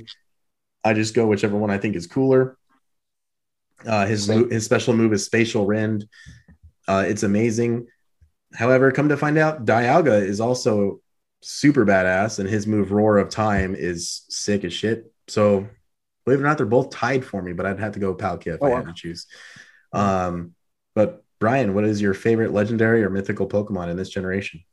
[0.83, 2.57] I just go whichever one I think is cooler.
[3.85, 6.07] Uh, his mo- his special move is Spatial Rend.
[6.87, 7.87] Uh, it's amazing.
[8.53, 11.01] However, come to find out, Dialga is also
[11.41, 15.11] super badass, and his move Roar of Time is sick as shit.
[15.27, 15.67] So,
[16.25, 18.55] believe it or not, they're both tied for me, but I'd have to go Palkia
[18.55, 18.75] if Oh, I wow.
[18.77, 19.25] had to choose.
[19.91, 20.53] Um,
[20.95, 24.63] but Brian, what is your favorite legendary or mythical Pokemon in this generation?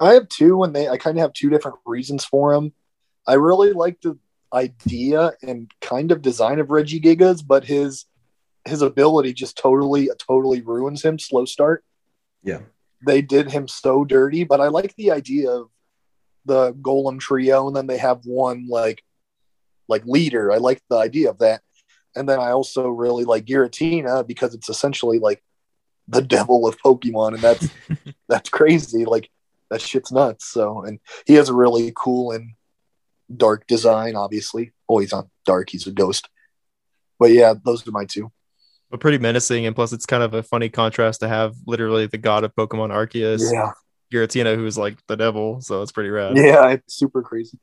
[0.00, 2.72] I have two, and they I kind of have two different reasons for them.
[3.26, 4.16] I really like the
[4.52, 8.06] idea and kind of design of Regigigas, but his
[8.64, 11.18] his ability just totally totally ruins him.
[11.18, 11.84] Slow start.
[12.42, 12.60] Yeah.
[13.06, 15.70] They did him so dirty, but I like the idea of
[16.44, 19.02] the Golem trio, and then they have one like
[19.88, 20.52] like leader.
[20.52, 21.62] I like the idea of that,
[22.16, 25.42] and then I also really like Giratina because it's essentially like
[26.08, 27.68] the devil of Pokemon, and that's
[28.28, 29.04] that's crazy.
[29.04, 29.30] Like
[29.70, 30.46] that shit's nuts.
[30.46, 32.52] So, and he has a really cool and
[33.34, 34.16] dark design.
[34.16, 36.28] Obviously, oh, he's not dark; he's a ghost.
[37.18, 38.30] But yeah, those are my two.
[38.90, 42.18] But pretty menacing, and plus it's kind of a funny contrast to have literally the
[42.18, 43.72] god of Pokemon Arceus Yeah,
[44.12, 45.60] Giratina, who's like the devil.
[45.60, 46.36] So it's pretty rad.
[46.36, 47.58] Yeah, it's super crazy.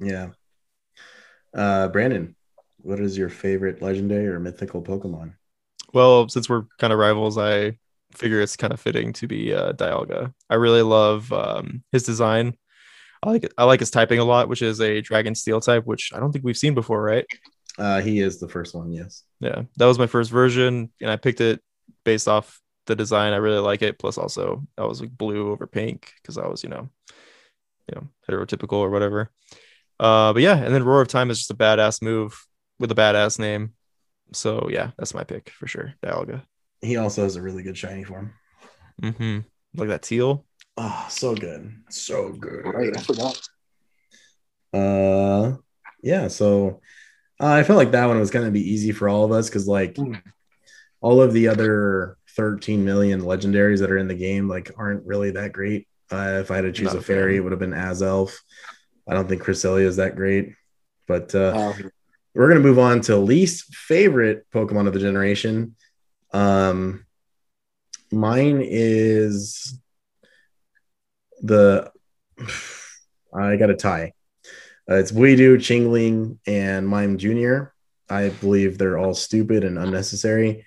[0.00, 0.28] Yeah.
[1.54, 2.36] Uh, Brandon,
[2.78, 5.34] what is your favorite legendary or mythical Pokemon?
[5.94, 7.78] Well, since we're kind of rivals, I
[8.14, 10.34] figure it's kind of fitting to be uh, Dialga.
[10.50, 12.54] I really love um, his design.
[13.22, 13.52] I like it.
[13.58, 16.32] I like his typing a lot, which is a Dragon Steel type, which I don't
[16.32, 17.26] think we've seen before, right?
[17.78, 19.22] Uh, he is the first one, yes.
[19.40, 21.60] Yeah, that was my first version, and I picked it
[22.04, 23.32] based off the design.
[23.32, 23.98] I really like it.
[23.98, 26.88] Plus, also I was like blue over pink because I was, you know,
[27.88, 29.30] you know, heterotypical or whatever.
[30.00, 32.44] Uh, but yeah, and then Roar of Time is just a badass move
[32.78, 33.74] with a badass name.
[34.32, 35.94] So yeah, that's my pick for sure.
[36.02, 36.42] Dialga.
[36.80, 38.32] He also has a really good shiny form.
[39.02, 39.40] Mm-hmm.
[39.74, 40.44] Like that teal.
[40.80, 41.74] Oh, so good.
[41.90, 42.64] So good.
[42.64, 43.40] Right, I forgot.
[44.72, 45.56] Uh
[46.02, 46.80] yeah, so
[47.40, 49.66] uh, I felt like that one was gonna be easy for all of us because
[49.66, 50.22] like Mm.
[51.00, 55.32] all of the other 13 million legendaries that are in the game like aren't really
[55.32, 55.88] that great.
[56.12, 58.36] Uh, if I had to choose Not a fairy, it would have been Azelf.
[59.08, 60.54] I don't think Cresselia is that great,
[61.08, 61.90] but uh, Um,
[62.34, 65.74] we're gonna move on to least favorite Pokemon of the generation.
[66.32, 67.04] Um,
[68.12, 69.76] mine is
[71.40, 71.90] the
[73.34, 74.12] I got a tie.
[74.90, 77.74] Uh, it's Budew, Chingling, and Mime Junior.
[78.08, 80.64] I believe they're all stupid and unnecessary.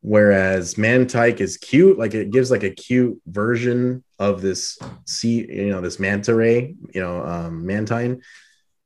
[0.00, 5.70] Whereas Mantyke is cute, like it gives like a cute version of this sea, you
[5.70, 8.20] know, this manta ray, you know, um, Mantine.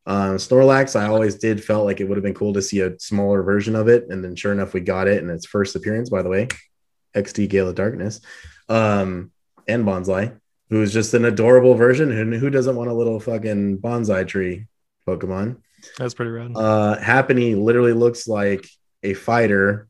[0.07, 2.99] Um, Snorlax, I always did felt like it would have been cool to see a
[3.01, 6.09] smaller version of it, and then sure enough, we got it in its first appearance.
[6.09, 6.47] By the way,
[7.17, 8.21] XD Gale of Darkness,
[8.69, 9.33] um,
[9.67, 10.39] and Bonsai,
[10.71, 12.13] who is just an adorable version.
[12.13, 14.67] And who doesn't want a little fucking bonsai tree
[15.07, 15.59] Pokemon?
[15.97, 16.53] That's pretty rad.
[16.55, 18.67] Uh, Happiny literally looks like
[19.03, 19.89] a fighter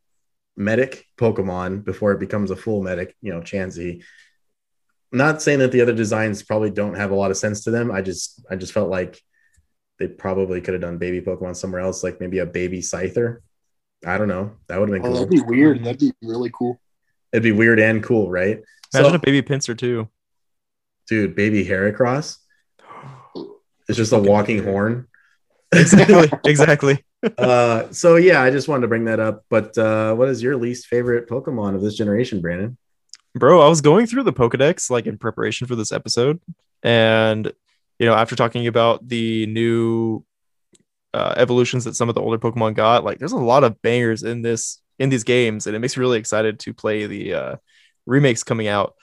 [0.57, 4.03] medic Pokemon before it becomes a full medic, you know, Chansey.
[5.11, 7.91] Not saying that the other designs probably don't have a lot of sense to them.
[7.91, 9.21] I just I just felt like
[9.99, 13.39] they probably could have done baby Pokemon somewhere else, like maybe a baby Scyther.
[14.07, 14.53] I don't know.
[14.69, 15.27] That would have been oh, cool.
[15.27, 15.83] that'd be weird.
[15.83, 16.79] That'd be really cool.
[17.33, 18.61] It'd be weird and cool, right?
[18.95, 20.09] Imagine So, a baby Pinsir too.
[21.09, 22.37] Dude, baby Heracross.
[23.89, 25.09] It's just a walking horn.
[25.73, 26.31] exactly.
[26.45, 27.05] exactly.
[27.39, 29.45] uh, so yeah, I just wanted to bring that up.
[29.51, 32.77] But uh, what is your least favorite Pokemon of this generation, Brandon?
[33.35, 36.41] Bro, I was going through the Pokedex like in preparation for this episode.
[36.83, 37.53] And,
[37.99, 40.25] you know, after talking about the new
[41.15, 44.23] uh, evolutions that some of the older Pokemon got, like there's a lot of bangers
[44.23, 47.57] in this in these games, and it makes me really excited to play the uh,
[48.07, 48.95] remakes coming out.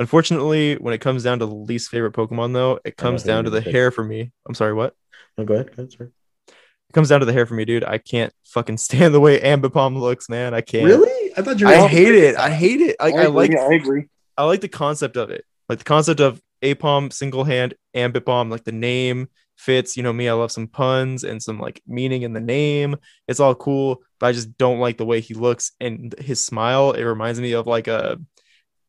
[0.00, 3.50] Unfortunately, when it comes down to the least favorite Pokemon, though, it comes down to
[3.50, 4.32] the gonna hair for me.
[4.48, 4.94] I'm sorry, what?
[5.36, 5.76] Oh, go ahead.
[5.76, 6.10] Go ahead, sorry.
[6.48, 7.84] It comes down to the hair for me, dude.
[7.84, 10.54] I can't fucking stand the way Ambipom looks, man.
[10.54, 10.86] I can't.
[10.86, 11.34] Really?
[11.36, 11.74] I thought you were.
[11.74, 12.34] I hate it.
[12.36, 12.96] I hate it.
[12.98, 14.06] Like I, agree, like I agree.
[14.38, 15.44] I like the concept of it.
[15.68, 19.98] Like the concept of Aipom single hand Ambipom, like the name fits.
[19.98, 22.96] You know me, I love some puns and some like meaning in the name.
[23.28, 26.92] It's all cool, but I just don't like the way he looks and his smile.
[26.92, 28.18] It reminds me of like a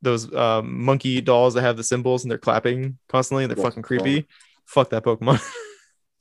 [0.01, 3.69] those um, monkey dolls that have the symbols and they're clapping constantly and they're Yeah.
[3.69, 4.27] fucking creepy.
[4.65, 5.41] Fuck that Pokemon.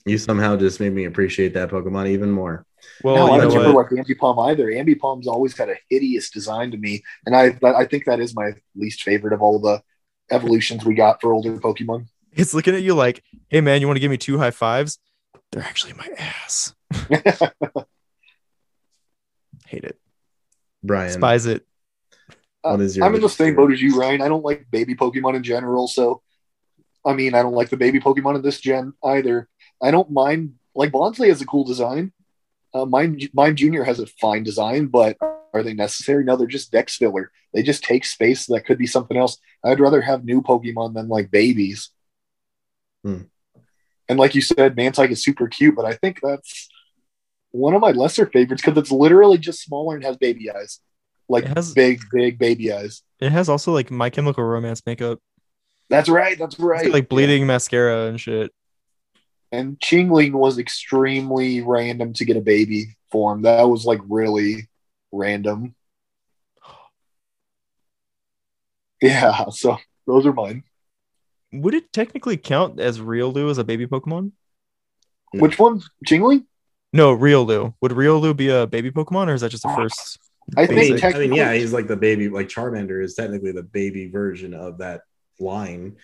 [0.06, 2.64] You somehow just made me appreciate that Pokemon even more.
[3.04, 3.92] well, no, I don't know remember what?
[3.92, 4.68] like Ambipom either.
[4.68, 8.52] Ambipom's always had a hideous design to me, and I I think that is my
[8.74, 9.82] least favorite of all the
[10.30, 12.06] evolutions we got for older Pokemon.
[12.32, 14.98] It's looking at you like, hey man, you want to give me two high fives?
[15.52, 16.74] They're actually my ass.
[19.66, 19.98] Hate it.
[20.82, 21.66] Brian, Despise it.
[22.62, 23.06] What is your?
[23.06, 24.22] I'm in the same boat as you, Ryan.
[24.22, 26.22] I don't like baby Pokemon in general, so
[27.04, 29.48] I mean, I don't like the baby Pokemon in this gen either.
[29.82, 32.12] I don't mind like Bonsly has a cool design.
[32.72, 36.22] Uh, Mime, Mime Junior has a fine design, but are they necessary?
[36.24, 37.32] No, they're just dex filler.
[37.52, 39.38] They just take space that could be something else.
[39.64, 41.90] I'd rather have new Pokemon than like babies.
[43.02, 43.22] Hmm.
[44.08, 46.68] And like you said, Mantyke is super cute, but I think that's
[47.50, 50.80] one of my lesser favorites because it's literally just smaller and has baby eyes,
[51.30, 53.02] like has- big, big baby eyes.
[53.20, 55.20] It has also like My Chemical Romance makeup.
[55.88, 56.38] That's right.
[56.38, 56.84] That's right.
[56.84, 58.52] got, like bleeding mascara and shit.
[59.52, 63.42] And Chingling was extremely random to get a baby form.
[63.42, 64.68] That was like really
[65.12, 65.74] random.
[69.02, 70.62] Yeah, so those are mine.
[71.54, 74.32] Would it technically count as real Riolu as a baby Pokemon?
[75.32, 75.80] Which one?
[76.06, 76.44] Chingling?
[76.92, 77.72] No, real Riolu.
[77.80, 79.76] Would real Riolu be a baby Pokemon or is that just the ah.
[79.76, 80.18] first?
[80.56, 82.28] I I think mean, I mean, yeah, he's like the baby.
[82.28, 85.02] Like Charmander is technically the baby version of that
[85.38, 85.96] line.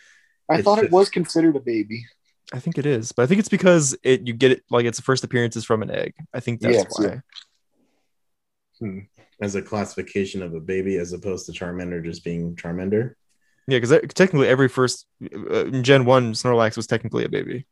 [0.48, 2.04] I it's thought it was considered a baby.
[2.52, 5.00] I think it is, but I think it's because it you get it like its
[5.00, 6.14] first appearances from an egg.
[6.32, 7.22] I think that's Yes, why.
[8.80, 9.00] yeah.
[9.40, 13.14] as a classification of a baby as opposed to Charmander just being Charmander.
[13.66, 15.06] Yeah, because technically every first
[15.50, 17.66] uh, Gen One Snorlax was technically a baby.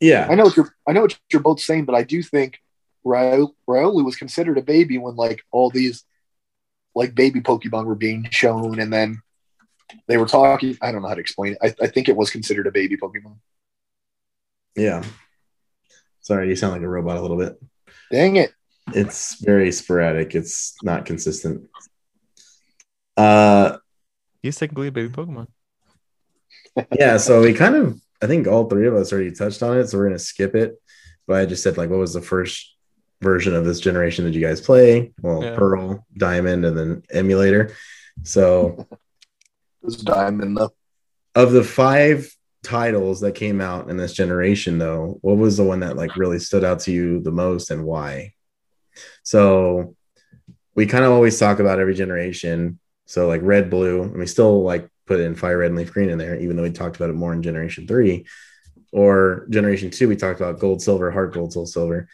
[0.00, 2.60] Yeah, I know what you're I know what you're both saying, but I do think
[3.04, 6.04] Rio- Riolu was considered a baby when like all these
[6.94, 9.20] like baby Pokemon were being shown, and then
[10.06, 10.76] they were talking.
[10.80, 11.58] I don't know how to explain it.
[11.62, 13.36] I, I think it was considered a baby Pokemon.
[14.76, 15.02] yeah.
[16.20, 17.60] Sorry, you sound like a robot a little bit.
[18.10, 18.52] Dang it!
[18.94, 20.34] It's very sporadic.
[20.34, 21.68] It's not consistent.
[23.16, 23.76] Uh,
[24.42, 25.48] He's technically a baby Pokemon.
[26.98, 27.16] yeah.
[27.18, 29.98] So we kind of, I think all three of us already touched on it, so
[29.98, 30.80] we're gonna skip it.
[31.26, 32.73] But I just said like, what was the first
[33.24, 35.12] version of this generation that you guys play?
[35.20, 35.56] Well, Yeah.
[35.56, 37.72] Pearl, Diamond, and then Emulator.
[38.22, 38.98] So It
[39.82, 40.72] was Diamond though.
[41.34, 42.30] of the five
[42.62, 46.38] titles that came out in this generation though what was the one that like really
[46.38, 48.32] stood out to you the most and why
[49.22, 49.94] so
[50.74, 54.62] we kind of always talk about every generation so like red blue and we still
[54.62, 57.10] like put in fire red and leaf green in there even though we talked about
[57.10, 58.24] it more in generation three
[58.92, 62.08] or generation two we talked about gold silver heart gold soul silver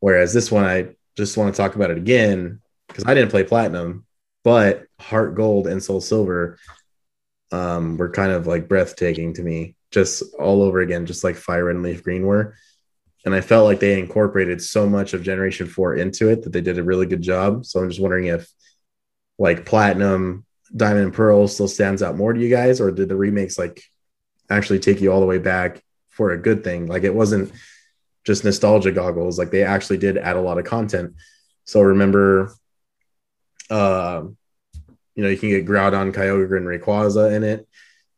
[0.00, 3.44] whereas this one i just want to talk about it again because i didn't play
[3.44, 4.04] platinum
[4.44, 6.58] but heart gold and soul silver
[7.52, 11.70] um, were kind of like breathtaking to me, just all over again, just like Fire
[11.70, 12.54] and Leaf Green were.
[13.24, 16.60] And I felt like they incorporated so much of Generation 4 into it that they
[16.60, 17.66] did a really good job.
[17.66, 18.48] So I'm just wondering if
[19.38, 23.16] like Platinum, Diamond, and Pearl still stands out more to you guys, or did the
[23.16, 23.82] remakes like
[24.50, 26.86] actually take you all the way back for a good thing?
[26.86, 27.52] Like it wasn't
[28.28, 31.14] just nostalgia goggles, like they actually did add a lot of content.
[31.64, 32.52] So remember,
[33.70, 34.36] um,
[35.14, 37.66] you know, you can get Groudon, Kyogre, and Rayquaza in it.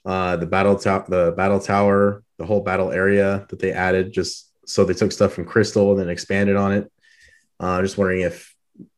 [0.05, 4.51] Uh, the battle top, the battle tower, the whole battle area that they added, just
[4.67, 6.93] so they took stuff from Crystal and then expanded on it.
[7.61, 8.53] Uh, just wondering if,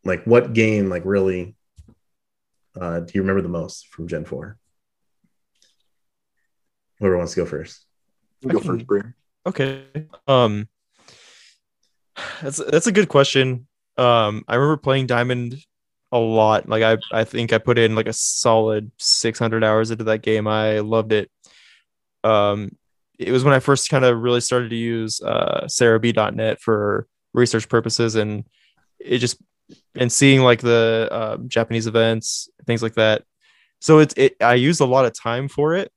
[0.05, 1.55] like, what game, like, really,
[2.81, 4.57] uh, do you remember the most from Gen Four?
[7.01, 7.85] Whoever wants to go first.
[8.41, 9.15] You I go can- first, Brian.
[9.45, 9.85] Okay.
[10.27, 10.69] Um
[12.43, 13.67] that's that's a good question.
[13.97, 15.57] Um I remember playing Diamond
[16.11, 16.69] a lot.
[16.69, 20.47] Like I I think I put in like a solid 600 hours into that game.
[20.47, 21.31] I loved it.
[22.25, 22.77] Um
[23.19, 27.69] it was when I first kind of really started to use uh serebii.net for research
[27.69, 28.45] purposes and
[28.99, 29.41] it just
[29.95, 33.25] and seeing like the uh, Japanese events, things like that.
[33.81, 35.91] So it's it I used a lot of time for it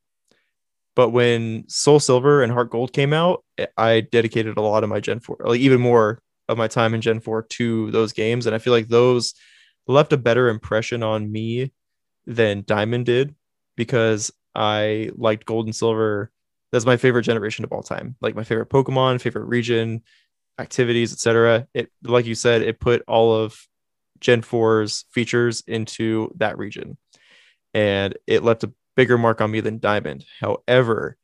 [0.95, 3.43] but when Soul Silver and Heart Gold came out,
[3.77, 7.01] I dedicated a lot of my Gen 4, like even more of my time in
[7.01, 8.45] Gen 4 to those games.
[8.45, 9.33] And I feel like those
[9.87, 11.73] left a better impression on me
[12.25, 13.35] than Diamond did
[13.75, 16.31] because I liked Gold and Silver.
[16.71, 18.15] That's my favorite generation of all time.
[18.21, 20.01] Like my favorite Pokemon, favorite region,
[20.59, 21.67] activities, etc.
[21.73, 23.59] It like you said, it put all of
[24.19, 26.97] Gen 4's features into that region.
[27.73, 30.25] And it left a bigger mark on me than Diamond.
[30.39, 31.17] However,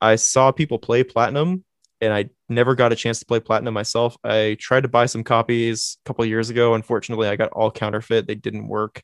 [0.00, 1.64] I saw people play Platinum
[2.00, 4.16] and I never got a chance to play Platinum myself.
[4.24, 6.74] I tried to buy some copies a couple of years ago.
[6.74, 8.26] Unfortunately, I got all counterfeit.
[8.26, 9.02] They didn't work.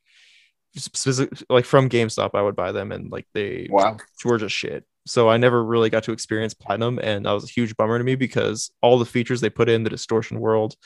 [0.76, 3.96] Specific, like from GameStop, I would buy them and like they Wow.
[4.24, 4.85] were just shit.
[5.07, 8.05] So I never really got to experience Platinum, and that was a huge bummer to
[8.05, 10.76] me because all the features they put in the distortion world,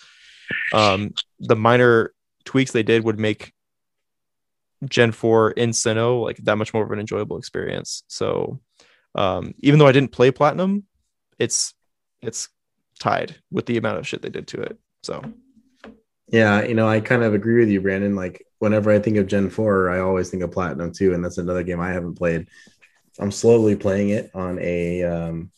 [0.72, 2.14] um, the minor
[2.44, 3.52] tweaks they did would make
[4.88, 8.02] Gen 4 in Sinnoh like that much more of an enjoyable experience.
[8.08, 8.60] So
[9.14, 10.84] um, even though I didn't play Platinum,
[11.38, 11.74] it's
[12.22, 12.48] it's
[12.98, 14.78] tied with the amount of shit they did to it.
[15.02, 15.22] So
[16.28, 18.16] Yeah, you know, I kind of agree with you, Brandon.
[18.16, 21.38] Like whenever I think of Gen 4, I always think of Platinum too, and that's
[21.38, 22.48] another game I haven't played.
[23.18, 25.50] I'm slowly playing it on a um,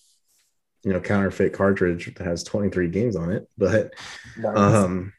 [0.83, 3.93] you know, counterfeit cartridge that has 23 games on it, but
[4.39, 4.57] Nice.
[4.57, 5.13] um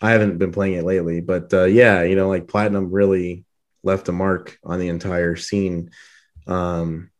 [0.00, 1.20] I haven't been playing it lately.
[1.20, 3.44] But uh yeah, you know, like Platinum really
[3.82, 5.90] left a mark on the entire scene.
[6.46, 7.10] Um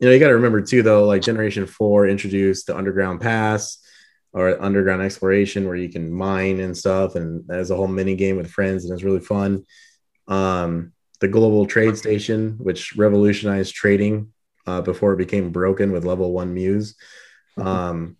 [0.00, 3.78] you know, you got to remember too, though, like Generation 4 introduced the underground pass
[4.32, 7.16] or underground exploration where you can mine and stuff.
[7.16, 9.64] And there's a whole mini game with friends, and it's really fun.
[10.28, 14.32] Um, the global trade station, which revolutionized trading
[14.66, 16.94] uh, before it became broken with level one Mews.
[17.56, 18.16] Um,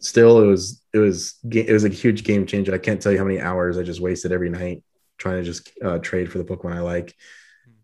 [0.00, 2.74] still, it was it was it was a huge game changer.
[2.74, 4.82] I can't tell you how many hours I just wasted every night
[5.18, 7.14] trying to just uh, trade for the Pokemon I like.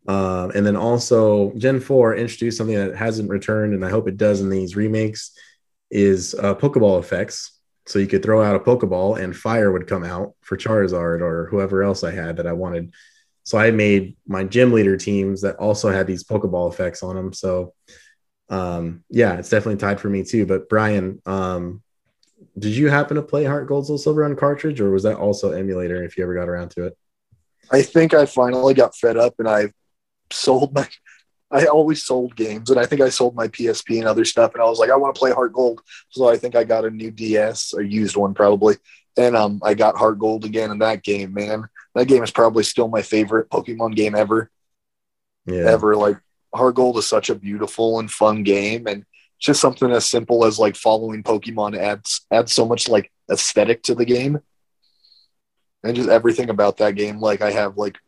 [0.07, 4.17] Um, and then also Gen 4 introduced something that hasn't returned, and I hope it
[4.17, 5.37] does in these remakes,
[5.91, 7.59] is uh, Pokeball effects.
[7.87, 11.47] So you could throw out a Pokeball and fire would come out for Charizard or
[11.47, 12.95] whoever else I had that I wanted.
[13.43, 17.35] So I made my gym leader teams that also had these Pokeball effects on them.
[17.35, 17.75] So
[18.49, 20.47] um, yeah, it's definitely tied for me too.
[20.47, 21.83] But Brian, um,
[22.59, 25.53] did you happen to play Heart Gold Soul Silver on cartridge, or was that also
[25.53, 26.99] emulator if you ever got around to it?
[27.71, 29.71] I think I finally got fed up and I
[30.31, 30.89] sold my
[31.51, 34.55] I always sold games, and I think I sold my PSP and other stuff.
[34.55, 36.85] And I was like, I want to play Heart Gold, so I think I got
[36.85, 38.77] a new DS, a used one probably,
[39.17, 41.33] and um, I got Heart Gold again in that game.
[41.33, 44.51] Man, that game is probably still my favorite Pokemon game ever.
[45.47, 45.71] Yeah.
[45.71, 46.19] Ever like
[46.53, 49.05] Heart Gold is such a beautiful and fun game, and
[49.45, 53.95] just something as simple as like following Pokemon adds adds so much like aesthetic to
[53.95, 54.41] the game,
[55.83, 57.21] and just everything about that game.
[57.21, 57.99] Like I have like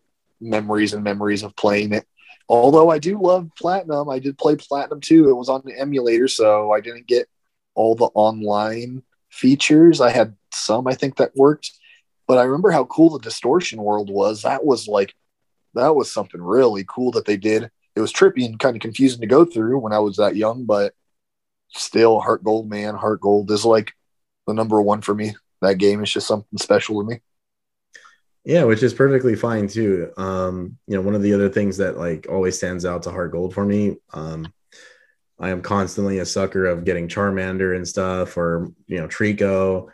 [0.41, 2.07] memories and memories of playing it.
[2.49, 5.28] Although I do love Platinum, I did play Platinum too.
[5.28, 7.28] It was on the emulator, so I didn't get
[7.74, 10.01] all the online features.
[10.01, 11.72] I had some, I think, that worked.
[12.26, 14.43] But I remember how cool the distortion world was.
[14.43, 15.14] That was like,
[15.74, 17.70] that was something really cool that they did.
[17.95, 20.64] It was trippy and kind of confusing to go through when I was that young,
[20.64, 20.95] but
[21.77, 23.93] still, Heart Gold, man, Heart Gold is like
[24.47, 25.35] the number one for me.
[25.62, 27.20] That game is just something special to me.
[28.45, 30.12] Yeah, which is perfectly fine too.
[30.16, 33.33] Um, you know, one of the other things that like always stands out to Heart
[33.33, 34.53] Gold for me, um,
[35.39, 39.89] I am constantly a sucker of getting Charmander and stuff, or you know, Treecko,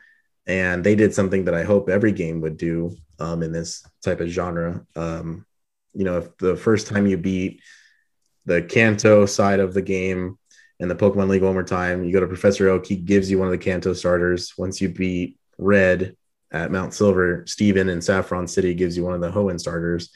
[0.46, 4.20] and they did something that I hope every game would do um, in this type
[4.20, 4.84] of genre.
[4.94, 5.46] Um,
[5.94, 7.62] you know, if the first time you beat
[8.44, 10.38] the Kanto side of the game
[10.82, 13.38] in the Pokemon League one more time, you go to Professor Oak, he gives you
[13.38, 14.52] one of the Kanto starters.
[14.58, 16.16] Once you beat Red,
[16.52, 20.10] at Mount Silver, Steven in Saffron City gives you one of the Hoenn starters.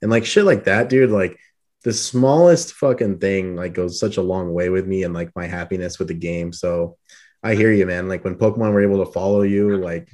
[0.00, 1.38] And like shit like that, dude, like
[1.82, 5.46] the smallest fucking thing like goes such a long way with me and like my
[5.46, 6.52] happiness with the game.
[6.52, 6.96] So
[7.42, 8.08] I hear you, man.
[8.08, 10.08] Like when Pokemon were able to follow you, like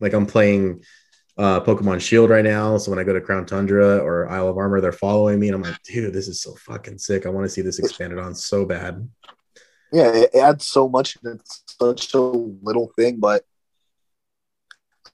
[0.00, 0.82] like I'm playing
[1.38, 2.78] uh Pokemon Shield right now.
[2.78, 5.56] So when I go to Crown Tundra or Isle of Armor, they're following me, and
[5.56, 7.26] I'm like, dude, this is so fucking sick.
[7.26, 9.08] I want to see this expanded on so bad.
[9.92, 11.16] Yeah, it adds so much.
[11.22, 13.44] and It's such a little thing, but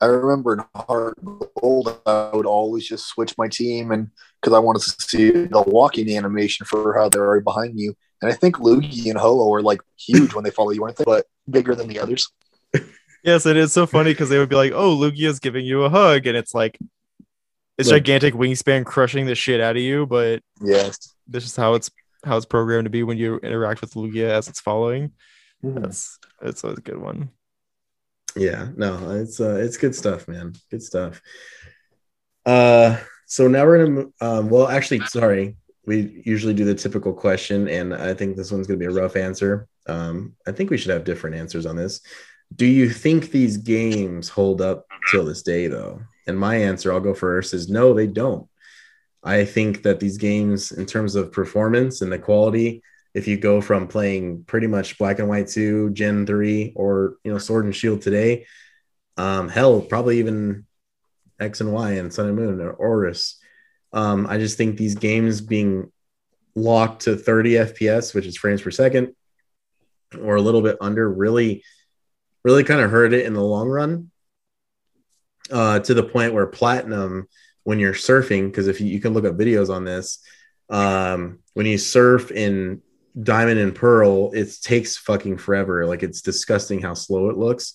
[0.00, 1.18] I remember in Heart
[1.60, 4.10] Gold, I would always just switch my team, and
[4.40, 7.94] because I wanted to see the walking animation for how they're right behind you.
[8.20, 11.04] And I think Lugia and Ho-Oh are like huge when they follow you, aren't they?
[11.04, 12.28] But bigger than the others.
[13.22, 15.90] Yes, and it's so funny because they would be like, "Oh, Lugia's giving you a
[15.90, 16.78] hug," and it's like
[17.78, 20.06] this Like- gigantic wingspan crushing the shit out of you.
[20.06, 21.14] But Yes.
[21.28, 21.90] this is how it's
[22.24, 25.12] how it's programmed to be when you interact with Lugia as it's following.
[25.62, 27.30] That's that's always a good one.
[28.34, 30.54] Yeah, no, it's uh it's good stuff, man.
[30.70, 31.20] Good stuff.
[32.44, 35.56] Uh so now we're gonna um well actually sorry,
[35.86, 39.16] we usually do the typical question, and I think this one's gonna be a rough
[39.16, 39.68] answer.
[39.86, 42.00] Um, I think we should have different answers on this.
[42.54, 46.02] Do you think these games hold up till this day though?
[46.26, 48.48] And my answer, I'll go first, is no, they don't.
[49.24, 52.82] I think that these games, in terms of performance and the quality,
[53.14, 57.32] if you go from playing pretty much black and white 2 gen 3 or you
[57.32, 58.46] know sword and shield today
[59.16, 60.66] um hell probably even
[61.40, 63.34] x and y and sun and moon or ORAS.
[63.92, 65.90] um i just think these games being
[66.54, 69.14] locked to 30 fps which is frames per second
[70.20, 71.62] or a little bit under really
[72.44, 74.10] really kind of hurt it in the long run
[75.50, 77.28] uh to the point where platinum
[77.64, 80.18] when you're surfing because if you, you can look up videos on this
[80.70, 82.80] um when you surf in
[83.20, 85.84] diamond and pearl it takes fucking forever.
[85.86, 87.74] Like it's disgusting how slow it looks.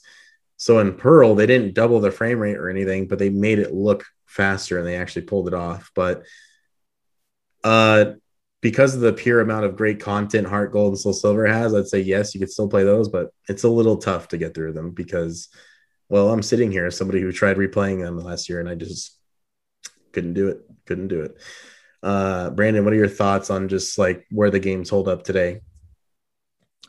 [0.57, 3.74] So in pearl they didn't double the frame rate or anything but they made it
[3.74, 5.91] look faster and they actually pulled it off.
[5.93, 6.24] But
[7.63, 8.13] uh
[8.61, 11.87] because of the pure amount of great content heart gold and soul silver has i'd
[11.87, 14.73] say yes you could still play those but it's a little tough to get through
[14.73, 15.49] them because
[16.09, 19.17] well i'm sitting here as somebody who tried replaying them last year and i just
[20.11, 21.35] couldn't do it couldn't do it
[22.03, 25.61] uh brandon what are your thoughts on just like where the games hold up today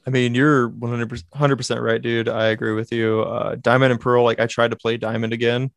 [0.07, 2.31] I mean, you're 100 percent right, dude.
[2.31, 3.21] I agree with you.
[3.25, 5.71] Uh, Diamond and Pearl, like I tried to play Diamond again,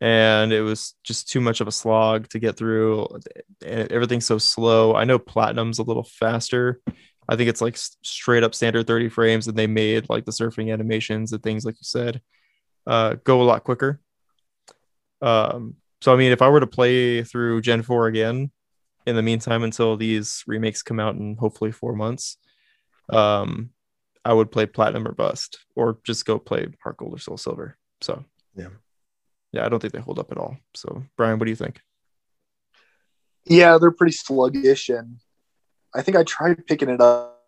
[0.00, 3.08] and it was just too much of a slog to get through.
[3.64, 4.94] Everything's so slow.
[4.94, 6.80] I know Platinum's a little faster.
[7.28, 10.72] I think it's like straight up standard 30 frames, and they made like the surfing
[10.72, 12.20] animations and things like you said
[12.86, 14.00] uh, go a lot quicker.
[15.22, 18.50] Um, so I mean, if I were to play through Gen 4 again,
[19.06, 22.36] in the meantime until these remakes come out in hopefully four months
[23.10, 23.70] um
[24.24, 27.78] i would play platinum or bust or just go play heart gold or soul silver
[28.00, 28.24] so
[28.56, 28.68] Yeah.
[29.52, 31.80] Yeah i don't think they hold up at all so brian what do you think
[33.46, 35.20] Yeah, they're pretty sluggish, and
[35.94, 37.40] I think I tried picking it up,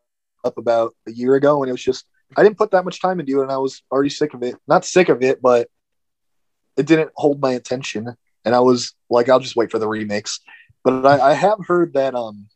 [0.44, 3.20] up about a year ago, and it was just I didn't put that much time
[3.20, 4.55] into it, and I was already sick of it.
[4.68, 5.68] Not sick of it, but
[6.76, 10.38] it didn't hold my attention, and I was like, I'll just wait for the remix.
[10.84, 12.46] But I, I have heard that um,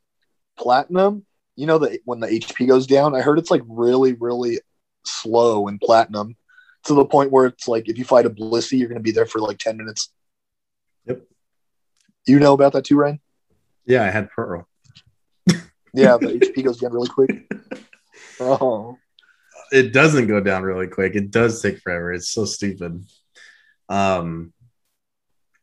[0.56, 1.26] platinum,
[1.56, 4.60] you know, that when the HP goes down, I heard it's like really, really
[5.04, 6.36] slow in platinum
[6.84, 9.12] to the point where it's like if you fight a Blissey, you're going to be
[9.12, 10.10] there for like ten minutes.
[11.06, 11.22] Yep.
[12.26, 13.20] You know about that too, Ryan?
[13.84, 14.68] yeah i had pearl
[15.94, 17.50] Yeah, the HP goes down really quick.
[18.40, 18.98] Oh,
[19.70, 21.14] it doesn't go down really quick.
[21.14, 22.12] It does take forever.
[22.12, 23.04] It's so stupid.
[23.88, 24.52] Um,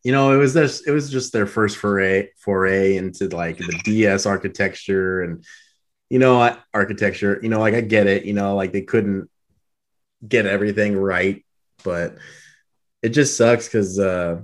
[0.03, 0.88] you know, it was this.
[0.88, 5.43] It was just their first foray foray into like the DS architecture and
[6.09, 7.39] you know architecture.
[7.41, 8.24] You know, like I get it.
[8.24, 9.30] You know, like they couldn't
[10.28, 11.45] get everything right,
[11.84, 12.17] but
[13.01, 14.41] it just sucks because uh,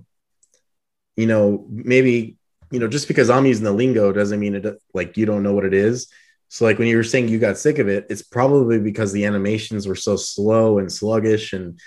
[1.16, 2.38] you know maybe
[2.72, 5.54] you know just because I'm using the lingo doesn't mean it like you don't know
[5.54, 6.08] what it is.
[6.48, 9.26] So like when you were saying you got sick of it, it's probably because the
[9.26, 11.80] animations were so slow and sluggish and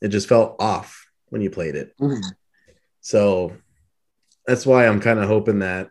[0.00, 1.96] it just felt off when you played it.
[1.98, 2.22] Mhm.
[3.00, 3.56] So
[4.46, 5.90] that's why I'm kind of hoping that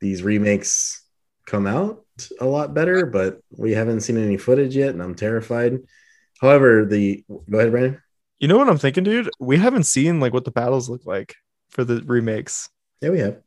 [0.00, 1.04] these remakes
[1.46, 2.04] come out
[2.40, 5.80] a lot better, but we haven't seen any footage yet and I'm terrified.
[6.40, 8.02] However, the go ahead, Brandon.
[8.38, 9.30] You know what I'm thinking, dude?
[9.40, 11.34] We haven't seen like what the battles look like
[11.70, 12.68] for the remakes.
[13.00, 13.40] Yeah, we have.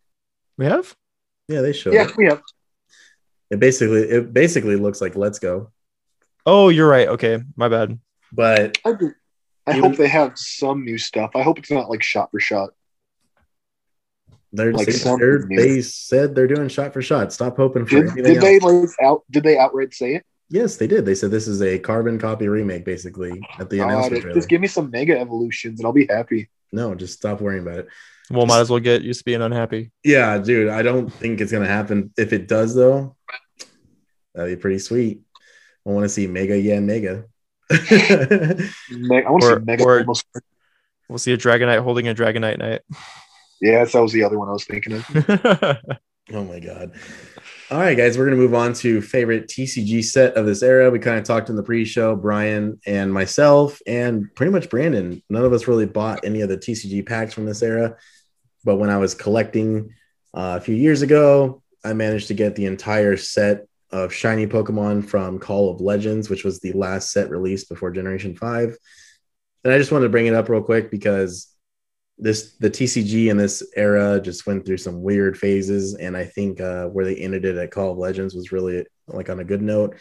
[0.58, 0.96] We have?
[1.48, 2.18] Yeah, they showed yeah, it.
[2.18, 2.42] we have.
[3.50, 5.72] It basically it basically looks like Let's Go,
[6.46, 7.08] Oh, you're right.
[7.08, 8.00] Okay, my bad.
[8.32, 9.14] but I, do-
[9.68, 11.32] I hope they have some new stuff.
[11.36, 12.72] I hope it's not like shot for shot.
[14.52, 17.32] they're, Like they're they said they're doing shot for shot.
[17.32, 19.24] Stop hoping for Did, anything did they like out?
[19.30, 20.26] Did they outright say it?
[20.52, 21.06] Yes, they did.
[21.06, 24.36] They said this is a carbon copy remake, basically at the God, announcement trailer.
[24.36, 26.50] just give me some mega evolutions and I'll be happy.
[26.74, 27.88] No, just stop worrying about it.
[28.30, 29.92] Well, might as well get used to being unhappy.
[30.04, 32.14] Yeah, dude, I don't think it's gonna happen.
[32.18, 33.16] If it does, though,
[34.36, 35.22] that'd be pretty sweet.
[35.86, 37.24] I want to see Mega Yanmega.
[37.72, 39.84] I want to see mega.
[39.84, 40.06] or-
[41.10, 42.82] We'll see a Dragonite holding a Dragonite Knight.
[43.62, 45.06] Yeah, that was the other one I was thinking of.
[46.34, 46.94] oh my god!
[47.72, 50.92] All right, guys, we're gonna move on to favorite TCG set of this era.
[50.92, 55.24] We kind of talked in the pre-show, Brian and myself, and pretty much Brandon.
[55.30, 57.96] None of us really bought any of the TCG packs from this era,
[58.66, 59.94] but when I was collecting
[60.34, 65.08] uh, a few years ago, I managed to get the entire set of shiny Pokemon
[65.08, 68.76] from Call of Legends, which was the last set released before Generation 5.
[69.64, 71.48] And I just wanted to bring it up real quick because
[72.22, 76.62] this the TCG in this era just went through some weird phases, and I think
[76.62, 79.62] uh, where they ended it at Call of Legends was really like on a good
[79.62, 79.98] note.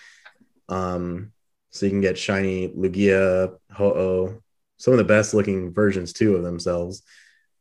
[0.69, 1.33] Um,
[1.71, 4.43] so you can get shiny Lugia, Ho-Oh,
[4.77, 7.03] some of the best looking versions too of themselves.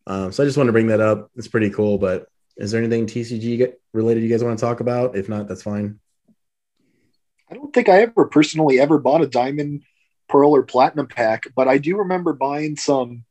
[0.05, 1.31] Um, so I just want to bring that up.
[1.35, 1.97] It's pretty cool.
[1.97, 5.15] But is there anything TCG related you guys want to talk about?
[5.15, 5.99] If not, that's fine.
[7.49, 9.83] I don't think I ever personally ever bought a diamond,
[10.27, 13.23] pearl, or platinum pack, but I do remember buying some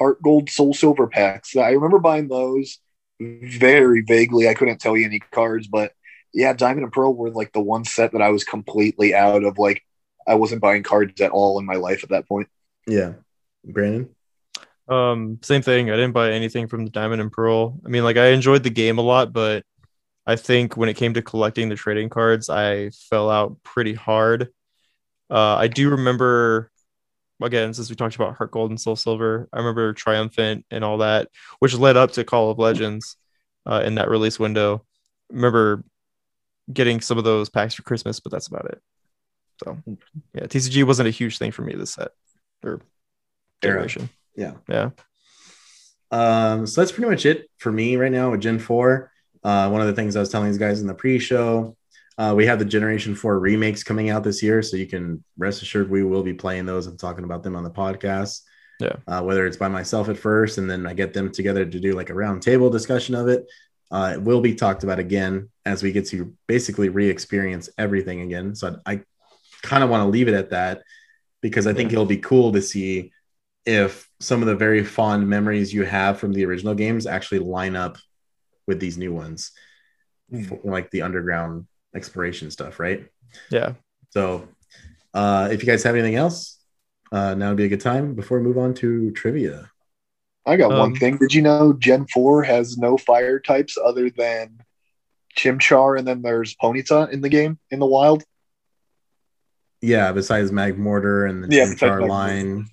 [0.00, 1.54] heart gold, soul silver packs.
[1.54, 2.78] I remember buying those
[3.20, 4.48] very vaguely.
[4.48, 5.92] I couldn't tell you any cards, but
[6.32, 9.58] yeah, diamond and pearl were like the one set that I was completely out of.
[9.58, 9.82] Like,
[10.26, 12.48] I wasn't buying cards at all in my life at that point.
[12.86, 13.14] Yeah,
[13.64, 14.08] Brandon.
[14.88, 15.90] Um, same thing.
[15.90, 17.78] I didn't buy anything from the Diamond and Pearl.
[17.84, 19.64] I mean, like I enjoyed the game a lot, but
[20.26, 24.48] I think when it came to collecting the trading cards, I fell out pretty hard.
[25.28, 26.69] Uh, I do remember,
[27.40, 30.98] again, since we talked about Heart Gold and Soul Silver, I remember Triumphant and all
[30.98, 31.28] that,
[31.58, 33.16] which led up to Call of Legends
[33.66, 34.84] uh, in that release window.
[35.30, 35.84] remember
[36.72, 38.80] getting some of those packs for Christmas, but that's about it.
[39.64, 39.78] So,
[40.34, 42.12] yeah, TCG wasn't a huge thing for me this set
[42.64, 42.80] or
[43.62, 43.74] Era.
[43.74, 44.08] generation.
[44.36, 44.54] Yeah.
[44.68, 44.90] Yeah.
[46.10, 49.10] Um, so that's pretty much it for me right now with Gen 4.
[49.42, 51.76] Uh, one of the things I was telling these guys in the pre-show,
[52.20, 55.62] uh, we have the Generation 4 remakes coming out this year, so you can rest
[55.62, 58.42] assured we will be playing those and talking about them on the podcast.
[58.78, 58.96] Yeah.
[59.08, 61.94] Uh, whether it's by myself at first and then I get them together to do
[61.94, 63.46] like a round table discussion of it.
[63.90, 68.54] Uh, it will be talked about again as we get to basically re-experience everything again.
[68.54, 69.00] So I, I
[69.62, 70.82] kind of want to leave it at that
[71.40, 73.12] because I think it'll be cool to see
[73.64, 77.76] if some of the very fond memories you have from the original games actually line
[77.76, 77.96] up
[78.66, 79.52] with these new ones,
[80.64, 83.06] like the underground exploration stuff, right?
[83.50, 83.74] Yeah.
[84.10, 84.48] So,
[85.14, 86.58] uh, if you guys have anything else,
[87.12, 89.70] uh, now would be a good time before we move on to trivia.
[90.46, 91.16] I got one Um, thing.
[91.18, 94.58] Did you know Gen 4 has no fire types other than
[95.36, 98.24] Chimchar and then there's Ponyta in the game in the wild?
[99.80, 102.66] Yeah, besides Magmortar and the Yeah, Chimchar besides line.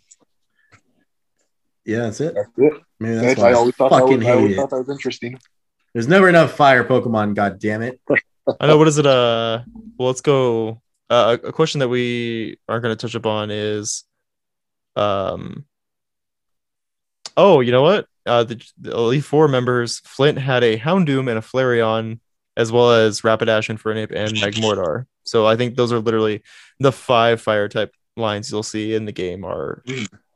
[1.85, 2.35] Yeah, that's it.
[2.35, 2.73] That's it.
[2.99, 4.55] Maybe that's That's- why I always thought that fucking was, I hate always it.
[4.55, 5.39] thought that was interesting.
[5.93, 7.35] There's never enough fire Pokemon.
[7.35, 7.99] God damn it!
[8.59, 8.77] I know.
[8.77, 9.05] What is it?
[9.05, 9.61] Uh,
[9.97, 10.81] well, let's go.
[11.09, 14.03] Uh, a question that we aren't going to touch upon is,
[14.95, 15.65] um,
[17.35, 18.07] oh, you know what?
[18.25, 22.19] Uh, the, the Elite Four members, Flint had a Houndoom and a Flareon,
[22.57, 25.05] as well as Rapidash and Infernape and Magmortar.
[25.23, 26.43] So I think those are literally
[26.79, 29.83] the five fire type lines you'll see in the game are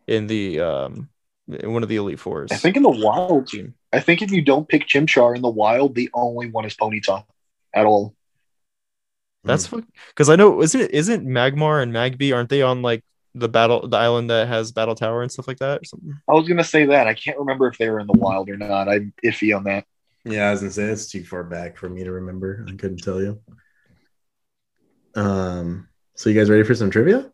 [0.07, 1.09] in the um
[1.47, 2.51] in one of the Elite Fours.
[2.51, 3.73] I think in the wild, team.
[3.91, 7.25] I think if you don't pick Chimchar in the wild, the only one is Ponyta
[7.73, 8.15] at all.
[9.43, 9.79] That's Hmm.
[10.09, 13.03] because I know isn't isn't Magmar and Magby aren't they on like
[13.33, 16.13] the battle the island that has battle tower and stuff like that or something?
[16.29, 17.07] I was gonna say that.
[17.07, 18.87] I can't remember if they were in the wild or not.
[18.87, 19.85] I'm iffy on that.
[20.25, 22.63] Yeah, I was gonna say it's too far back for me to remember.
[22.67, 23.39] I couldn't tell you.
[25.15, 27.31] Um, so you guys ready for some trivia?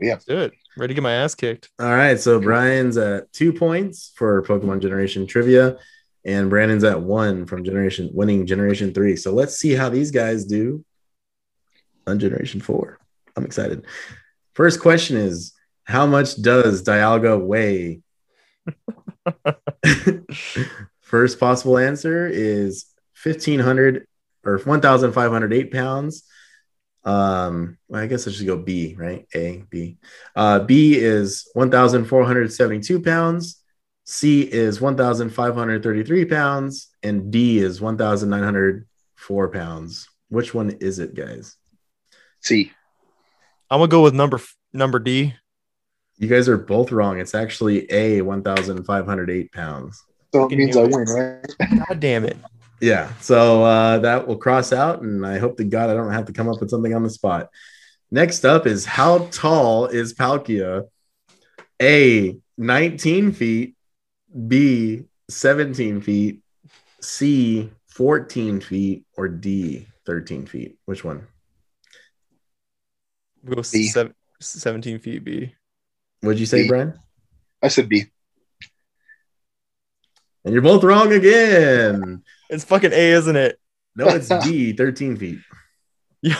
[0.00, 0.52] Let's do it.
[0.76, 1.70] Ready to get my ass kicked.
[1.78, 5.78] All right, so Brian's at two points for Pokemon Generation trivia,
[6.26, 9.16] and Brandon's at one from Generation winning Generation three.
[9.16, 10.84] So let's see how these guys do
[12.06, 12.98] on Generation four.
[13.36, 13.86] I'm excited.
[14.54, 15.52] First question is
[15.84, 18.02] how much does Dialga weigh?
[21.00, 22.86] First possible answer is
[23.22, 24.06] 1500
[24.44, 26.24] or 1508 pounds.
[27.04, 29.26] Um, well, I guess I should go B, right?
[29.32, 29.98] A, B.
[30.34, 33.62] Uh, B is 1,472 pounds.
[34.06, 36.88] C is 1,533 pounds.
[37.02, 40.08] And D is 1,904 pounds.
[40.28, 41.56] Which one is it, guys?
[42.40, 42.72] See,
[43.70, 44.40] I'm gonna go with number
[44.72, 45.34] number D.
[46.18, 47.18] You guys are both wrong.
[47.18, 50.02] It's actually A, 1,508 pounds.
[50.32, 51.44] so it means I win, right?
[51.88, 52.36] God damn it.
[52.80, 53.12] Yeah.
[53.20, 55.02] So uh, that will cross out.
[55.02, 57.10] And I hope to God I don't have to come up with something on the
[57.10, 57.48] spot.
[58.10, 60.84] Next up is how tall is Palkia?
[61.82, 63.75] A, 19 feet.
[64.48, 66.42] B, 17 feet.
[67.00, 69.04] C, 14 feet.
[69.16, 70.78] Or D, 13 feet.
[70.84, 71.26] Which one?
[73.42, 75.54] We'll go seven, 17 feet B.
[76.20, 76.68] What'd you say, B.
[76.68, 76.98] Brian?
[77.62, 78.06] I said B.
[80.44, 82.22] And you're both wrong again.
[82.48, 83.58] It's fucking A, isn't it?
[83.94, 85.38] No, it's D, 13 feet.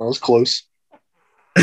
[0.00, 0.62] That was close.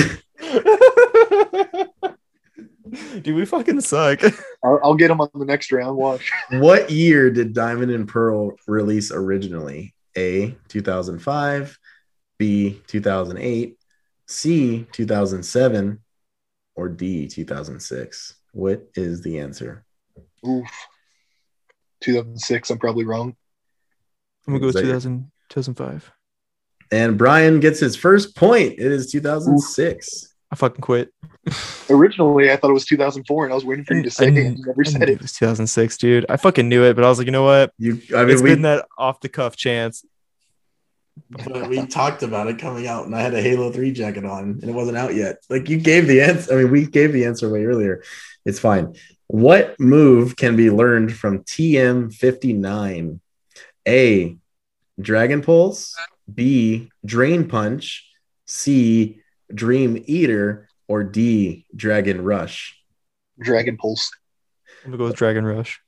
[3.21, 4.21] Dude, we fucking suck.
[4.63, 5.97] I'll, I'll get him on the next round.
[5.97, 6.31] Watch.
[6.51, 9.93] What year did Diamond and Pearl release originally?
[10.17, 11.77] A, 2005,
[12.39, 13.77] B, 2008,
[14.27, 16.03] C, 2007,
[16.75, 18.35] or D, 2006?
[18.53, 19.83] What is the answer?
[20.47, 20.69] Oof.
[22.01, 22.69] 2006.
[22.69, 23.35] I'm probably wrong.
[24.47, 26.11] I'm gonna go with 2000, 2005.
[26.91, 28.73] And Brian gets his first point.
[28.73, 30.35] It is 2006.
[30.51, 31.11] I fucking quit.
[31.89, 34.29] Originally, I thought it was 2004, and I was waiting for you to say I
[34.29, 34.37] it.
[34.37, 35.09] and You never I said knew it.
[35.15, 36.25] it was 2006, dude.
[36.29, 37.73] I fucking knew it, but I was like, you know what?
[37.77, 40.05] You, I mean, It's we, been that off the cuff chance.
[41.45, 44.59] but we talked about it coming out, and I had a Halo 3 jacket on,
[44.61, 45.37] and it wasn't out yet.
[45.49, 46.53] Like you gave the answer.
[46.57, 48.03] I mean, we gave the answer way earlier.
[48.45, 48.95] It's fine.
[49.27, 53.19] What move can be learned from TM59?
[53.87, 54.37] A.
[54.99, 55.95] Dragon Pulse.
[56.33, 56.89] B.
[57.05, 58.09] Drain Punch.
[58.45, 59.21] C.
[59.53, 60.67] Dream Eater.
[60.89, 61.65] Or D.
[61.75, 62.79] Dragon Rush.
[63.39, 64.09] Dragon Pulse.
[64.85, 65.81] I'm gonna go with Dragon Rush.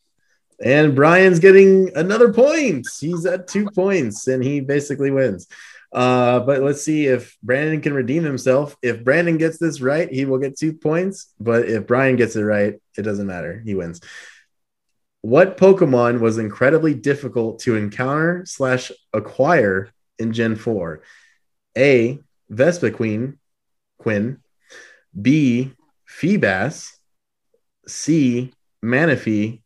[0.61, 2.85] And Brian's getting another point.
[2.99, 5.47] He's at two points and he basically wins.
[5.91, 8.75] Uh, but let's see if Brandon can redeem himself.
[8.81, 11.33] If Brandon gets this right, he will get two points.
[11.39, 13.61] But if Brian gets it right, it doesn't matter.
[13.65, 14.01] He wins.
[15.21, 21.01] What Pokemon was incredibly difficult to encounter slash acquire in Gen 4?
[21.77, 22.19] A.
[22.51, 23.37] Vespiquen,
[23.99, 24.39] Quinn.
[25.19, 25.71] B.
[26.09, 26.89] Feebas.
[27.87, 28.51] C.
[28.83, 29.61] Manaphy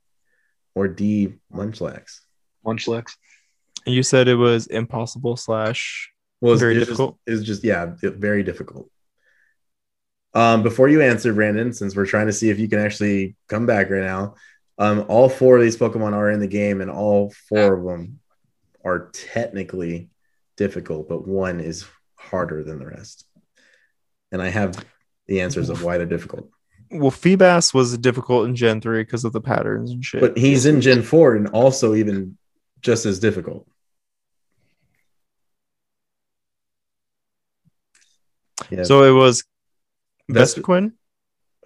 [0.76, 2.20] or D Munchlax?
[2.66, 3.16] Munchlax.
[3.86, 6.10] And you said it was impossible slash.
[6.42, 7.18] Well, it's Very it's difficult.
[7.28, 8.90] Just, it's just yeah, it- very difficult.
[10.34, 13.68] Um, before you answer, Brandon, since we're trying to see if you can actually come
[13.68, 14.34] back right now,
[14.80, 18.20] um, all four of these Pokemon are in the game, and all four of them
[18.84, 20.10] are technically
[20.58, 23.26] difficult, but one is harder than the rest.
[24.34, 24.84] And I have
[25.28, 26.50] the answers of why they're difficult.
[26.90, 30.22] Well, Feebas was difficult in Gen 3 because of the patterns and shit.
[30.22, 32.38] But he's in Gen 4 and also even
[32.82, 33.68] just as difficult.
[38.70, 38.84] Yeah.
[38.84, 39.44] so it was.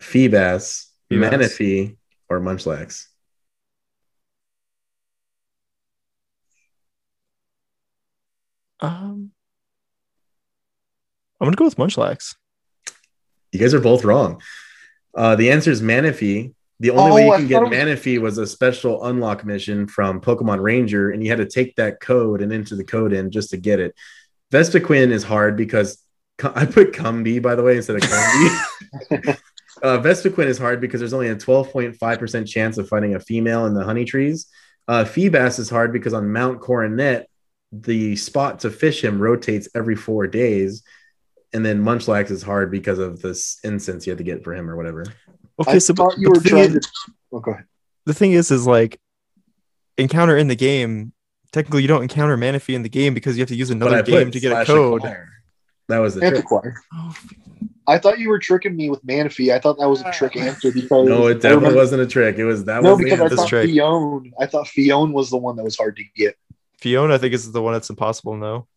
[0.02, 1.32] Feebas, Feebas.
[1.32, 1.98] Manaphy,
[2.30, 3.06] or Munchlax.
[8.80, 9.32] Um,
[11.40, 12.36] I'm gonna go with Munchlax.
[13.52, 14.42] You guys are both wrong.
[15.16, 16.54] Uh, the answer is Manaphy.
[16.80, 20.22] The only Oh, way you I can get Manaphy was a special unlock mission from
[20.22, 23.50] Pokemon Ranger, and you had to take that code and enter the code in just
[23.50, 23.96] to get it.
[24.52, 26.04] Vespiquen is hard because
[26.44, 29.38] I put Cumby, by the way, instead of Cumby.
[29.82, 33.74] uh, Vespiquen is hard because there's only a 12.5% chance of finding a female in
[33.74, 34.46] the honey trees.
[34.88, 37.28] Uh, Feebas is hard because on Mount Coronet,
[37.72, 40.84] the spot to fish him rotates every four days.
[41.54, 44.70] And then Munchlax is hard because of this incense you have to get for him
[44.70, 45.06] or whatever.
[45.62, 47.12] Okay, I so thought but you the were thing trying is- to.
[47.34, 47.66] Oh, go ahead.
[48.06, 49.00] the thing is, is like
[49.98, 51.12] encounter in the game
[51.52, 53.88] technically you don't encounter Manaphy in the game because you have to use But I
[54.00, 55.00] another game to get a code.
[55.02, 55.30] acquire.
[55.88, 56.34] That was the trick.
[56.46, 56.74] Antiquire.
[56.94, 57.16] Oh,
[57.88, 59.54] I thought you were tricking me with Manaphy.
[59.56, 62.38] I thought that was a trick answer because No, it definitely wasn't a trick.
[62.38, 63.36] It was that No, was the because I answer.
[63.38, 63.70] Thought trick.
[63.70, 64.32] Phione.
[64.40, 66.36] I thought Phione was the one that was hard to get.
[66.80, 68.36] Fiona, I think is the one that's impossible.
[68.36, 68.68] No,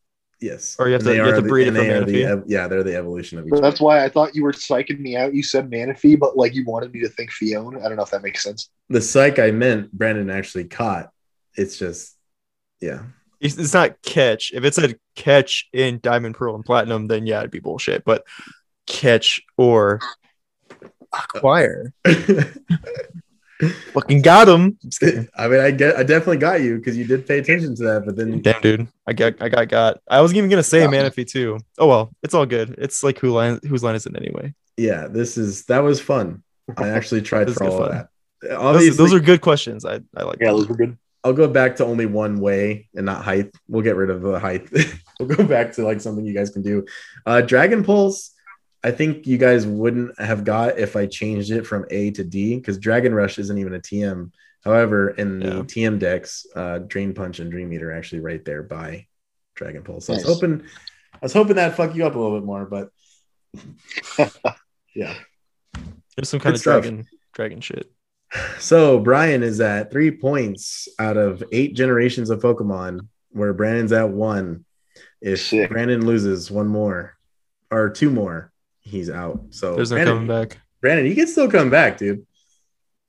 [0.40, 0.76] yes.
[0.78, 2.04] Or you have And to- you have are to the- breed it from they are
[2.04, 3.50] the yeah, they're the evolution of each.
[3.50, 3.68] So other.
[3.70, 5.34] that's why I thought you were psyching me out.
[5.34, 7.78] You said Manaphy, but like you wanted me to think Phione.
[7.84, 8.70] I don't know if that makes sense.
[8.88, 11.10] the psych I meant Brandon actually caught.
[11.56, 12.16] It's just
[12.80, 13.02] yeah.
[13.40, 14.52] it's, it's not catch.
[14.52, 18.04] If it said catch in Diamond, Pearl, and Platinum, then yeah, it'd be bullshit.
[18.04, 18.24] But
[18.86, 20.00] catch or
[20.82, 20.88] uh,
[21.34, 21.92] acquire,
[23.92, 24.78] fucking got him.
[25.36, 28.04] I mean, I get, I definitely got you because you did pay attention to that,
[28.06, 30.00] but then Damn, dude, I got, I got, got.
[30.08, 30.88] I wasn't even gonna say Yeah.
[30.88, 31.58] Manaphy too.
[31.78, 32.74] Oh well, it's all good.
[32.78, 34.54] It's like who line, whose line is it anyway?
[34.76, 36.42] yeah, this is that was fun.
[36.76, 37.96] I actually tried for good all of fun.
[37.98, 38.08] that.
[38.42, 39.84] Those, Obviously, those are good questions.
[39.84, 40.38] I, I like.
[40.40, 40.96] Yeah, those were good.
[41.22, 43.54] I'll go back to only one way and not height.
[43.68, 44.70] We'll get rid of the height.
[45.20, 46.86] we'll go back to like something you guys can do.
[47.26, 48.30] Uh, Dragon Pulse,
[48.82, 52.56] I think you guys wouldn't have got if I changed it from A to D
[52.56, 54.30] because Dragon Rush isn't even a TM.
[54.64, 55.62] However, in the Yeah.
[55.62, 59.06] TM decks, uh, Drain Punch and Dream Eater are actually right there by
[59.54, 60.06] Dragon Pulse.
[60.06, 60.62] So I was hoping,
[61.14, 62.90] I was hoping that fuck you up a little bit more, but
[64.94, 65.14] yeah.
[66.16, 66.82] There's some kind Good of stuff.
[66.82, 67.90] dragon, dragon shit.
[68.60, 74.08] So Brian is at three points out of eight generations of Pokemon, where Brandon's at
[74.10, 74.64] one.
[75.20, 75.68] If Sick.
[75.70, 77.16] Brandon loses one more
[77.72, 79.40] or two more, he's out.
[79.50, 80.58] So There's no Brandon, coming back.
[80.80, 82.26] Brandon, you can still come back, dude.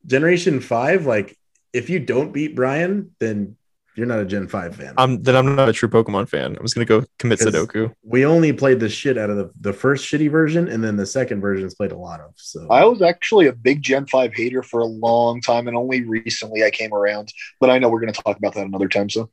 [0.05, 1.37] Generation five, like
[1.73, 3.55] if you don't beat Brian, then
[3.95, 4.93] you're not a Gen five fan.
[4.97, 6.55] I'm then I'm not a true Pokemon fan.
[6.55, 7.93] I'm just gonna go commit Sudoku.
[8.03, 11.05] we only played the shit out of the, the first shitty version, and then the
[11.05, 12.31] second version's played a lot of.
[12.35, 16.03] So I was actually a big Gen 5 hater for a long time, and only
[16.03, 17.33] recently I came around.
[17.59, 19.09] But I know we're going to talk about that another time.
[19.09, 19.29] So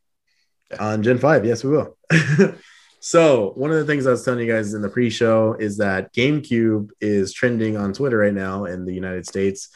[0.78, 1.45] on Gen 5.
[1.45, 1.97] Yes, we will.
[3.01, 5.76] so, one of the things I was telling you guys in the pre show is
[5.78, 9.68] that GameCube is trending on Twitter right now in the United States.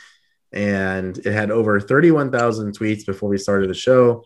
[0.52, 4.22] And it had over 31,000 tweets before we started the show.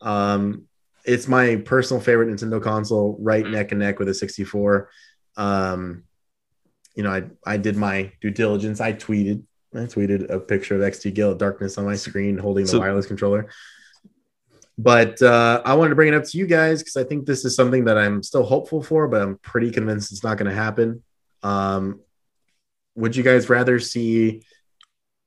[0.00, 0.64] Um,
[1.04, 4.88] it's my personal favorite Nintendo console, right neck and neck with a 64.
[5.36, 6.04] Um,
[6.94, 8.80] you know, I, I did my due diligence.
[8.80, 9.42] I tweeted,
[9.74, 13.06] I tweeted a picture of XD Gale Darkness on my screen holding the So- wireless
[13.06, 13.48] controller
[14.78, 17.44] but uh, I wanted to bring it up to you guys because I think this
[17.44, 20.56] is something that I'm still hopeful for, but I'm pretty convinced it's not going to
[20.56, 21.02] happen.
[21.42, 22.00] Um,
[22.94, 24.42] would you guys rather see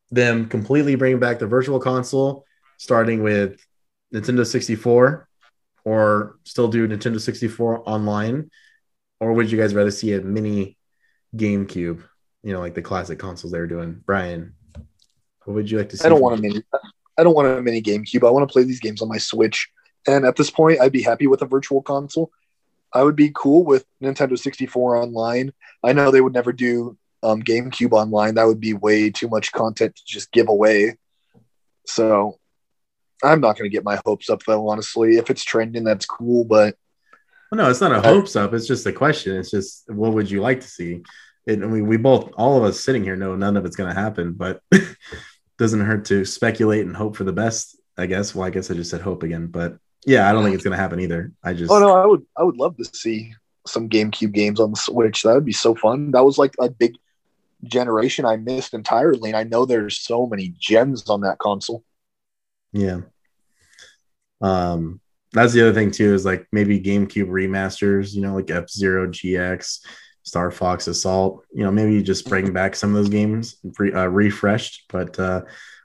[0.10, 2.46] them completely bring back the virtual console,
[2.78, 3.60] starting with
[4.14, 5.28] Nintendo 64,
[5.84, 8.50] or still do Nintendo 64 online?
[9.20, 10.78] Or would you guys rather see a mini
[11.36, 12.02] GameCube,
[12.42, 14.02] you know, like the classic consoles they were doing?
[14.06, 14.54] Brian,
[15.44, 16.06] what would you like to see?
[16.06, 16.64] I don't want a mini.
[17.22, 18.28] I don't want a mini GameCube.
[18.28, 19.70] I want to play these games on my Switch.
[20.08, 22.32] And at this point, I'd be happy with a virtual console.
[22.92, 25.54] I would be cool with Nintendo 64 online.
[25.84, 28.34] I know they would never do um, GameCube online.
[28.36, 30.98] That would be way too much content to just give away.
[31.86, 32.40] So
[33.24, 35.18] I'm not going to get my hopes up, though, honestly.
[35.18, 36.44] If it's trending, that's cool.
[36.44, 36.76] But
[37.52, 38.52] Well, no, it's not a I- hopes up.
[38.56, 39.38] It's just a question.
[39.38, 41.04] It's just what would you like to see?
[41.46, 43.94] It, I mean, we both, all of us sitting here, know none of it's going
[43.94, 44.62] to happen, but
[45.62, 47.78] doesn't hurt to speculate and hope for the best.
[47.96, 48.34] I guess.
[48.34, 50.76] Well, I guess I just said hope again, but yeah, I don't think it's going
[50.76, 51.32] to happen either.
[51.44, 53.36] I just, oh no, I would I would love to see
[53.68, 55.22] some GameCube games on the Switch.
[55.22, 56.12] That would be so fun.
[56.12, 56.96] That was like a big
[57.64, 61.84] generation I missed entirely, and I know there's so many gems on that console.
[62.74, 63.02] yeah.
[64.42, 65.00] Um,
[65.34, 69.08] that's the other thing too is like maybe GameCube remasters, you know, like F Zero
[69.08, 69.86] GX,
[70.24, 71.46] Star Fox Assault.
[71.54, 74.86] You know, maybe just bring back some of those games uh, refreshed.
[74.90, 75.42] But uh,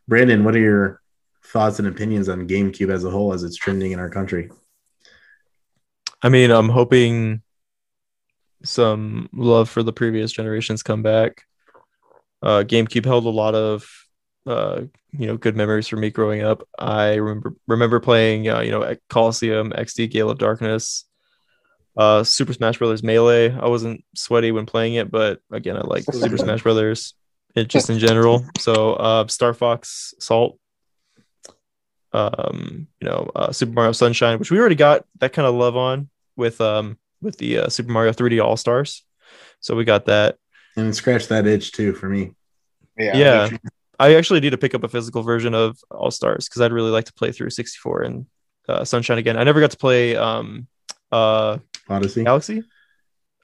[0.09, 1.01] Brandon, what are your
[1.45, 4.51] thoughts and opinions on GameCube as a whole as it's trending in our country?
[6.23, 7.43] I mean, I'm hoping
[8.65, 11.45] some love for the previous generations come back.
[12.43, 13.89] Uh, GameCube held a lot of,
[14.47, 14.83] uh,
[15.13, 16.67] you know, good memories for me growing up.
[16.79, 21.05] I remember remember playing, uh, you know, at Colosseum, XD, Gale of Darkness,
[21.97, 23.53] uh, Super Smash Brothers Melee.
[23.53, 27.15] I wasn't sweaty when playing it, but again, I like Super Smash Brothers,
[27.55, 28.45] it just in general.
[28.59, 30.59] So, uh, Star Fox Assault,
[32.13, 35.77] um, you know, uh, Super Mario Sunshine, which we already got that kind of love
[35.77, 39.05] on with um with the uh, Super Mario 3D All Stars.
[39.61, 40.37] So we got that.
[40.77, 42.33] And scratch that itch too for me.
[42.99, 43.17] Yeah.
[43.17, 43.57] Yeah.
[43.99, 46.91] I actually need to pick up a physical version of All Stars because I'd really
[46.91, 48.27] like to play through 64 and
[48.69, 49.39] uh, Sunshine again.
[49.39, 50.67] I never got to play um
[51.13, 52.25] uh Odyssey.
[52.25, 52.63] Galaxy.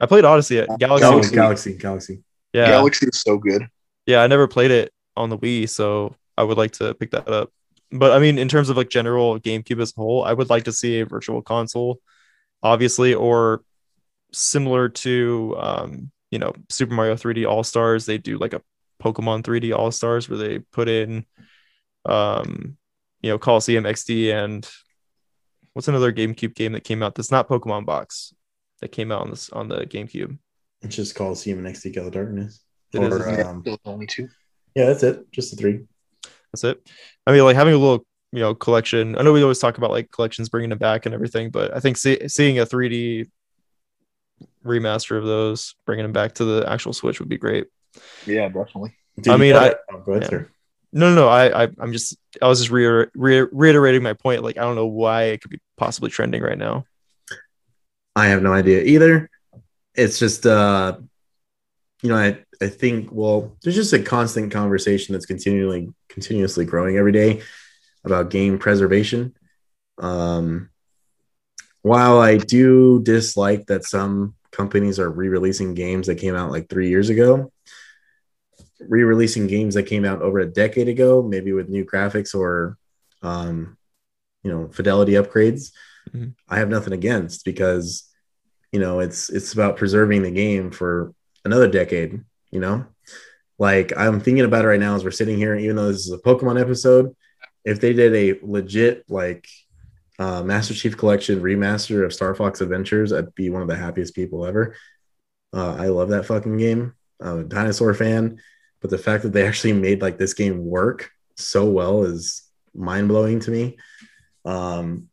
[0.01, 1.09] I played Odyssey at Galaxy.
[1.09, 2.23] Galaxy, Galaxy, Galaxy.
[2.53, 3.69] Yeah, Galaxy is so good.
[4.07, 4.23] yeah.
[4.23, 7.51] I never played it on the Wii, so I would like to pick that up.
[7.91, 10.65] but I mean, in terms of like general GameCube as a whole, I would like
[10.65, 12.01] to see a virtual console,
[12.63, 13.63] obviously, or
[14.33, 18.07] similar to um, you know Super Mario 3D All Stars.
[18.07, 18.63] They do like a
[19.03, 21.27] Pokemon 3D All Stars where they put in
[22.07, 22.77] um,
[23.21, 24.69] you know Colosseum XD and
[25.75, 28.35] what's another GameCube game that came out that's not Pokemon Box
[28.81, 30.39] that came out on this on the GameCube.
[30.83, 32.61] It's just called CM and XD Gala Darkness.
[32.93, 34.29] It or, is, um, only two.
[34.75, 35.31] yeah, that's it.
[35.33, 35.85] Just the three.
[36.53, 36.87] That's it.
[37.27, 39.17] I mean, like having a little, you know, collection.
[39.17, 41.81] I know we always talk about like collections bringing it back and everything, but I
[41.81, 43.31] think see, seeing a 3D
[44.65, 47.67] remaster of those, bringing them back to the actual Switch would be great.
[48.27, 48.95] Yeah, definitely.
[49.21, 49.79] Did I mean, play I- it?
[49.93, 50.39] Oh, go ahead, yeah.
[50.93, 51.29] No, no, no.
[51.29, 54.43] I, I I'm just, I was just re- re- reiterating my point.
[54.43, 56.85] Like, I don't know why it could be possibly trending right now.
[58.15, 59.31] I have no idea either.
[59.95, 60.99] It's just uh
[62.03, 66.97] you know, I I think well, there's just a constant conversation that's continually continuously growing
[66.97, 67.43] every day
[68.05, 69.35] about game preservation.
[69.99, 70.71] Um
[71.83, 76.89] while I do dislike that some companies are re-releasing games that came out like 3
[76.89, 77.52] years ago,
[78.89, 82.77] re-releasing games that came out over a decade ago, maybe with new graphics or
[83.23, 83.77] um
[84.43, 85.71] you know, fidelity upgrades,
[86.13, 86.35] Mhm.
[86.49, 88.09] I have nothing against because
[88.73, 91.15] you know it's it's about preserving the game for
[91.45, 92.21] another decade
[92.51, 92.85] you know?
[93.59, 96.13] Like i'm thinking about it right now as we're sitting here even though this is
[96.13, 97.15] a pokemon episode
[97.65, 99.47] if they did a legit like
[100.19, 104.15] uh, master chief collection remaster of star fox adventures i'd be one of the happiest
[104.15, 104.75] people ever.
[105.55, 106.95] Uh, i love that fucking game.
[107.21, 108.39] I'm a dinosaur fan
[108.83, 112.43] but the fact that they actually made like this game work so well is
[112.75, 113.77] mind-blowing to me
[114.45, 115.09] um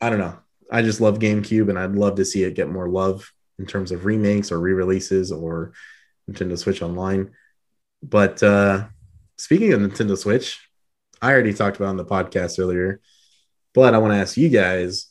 [0.00, 0.38] i don't know
[0.70, 3.90] I just love GameCube and I'd love to see it get more love in terms
[3.90, 5.72] of remakes or re-releases or
[6.30, 7.30] Nintendo Switch Online.
[8.02, 8.86] But uh
[9.36, 10.60] speaking of Nintendo Switch,
[11.22, 13.00] I already talked about on the podcast earlier,
[13.74, 15.06] but I want to ask you guys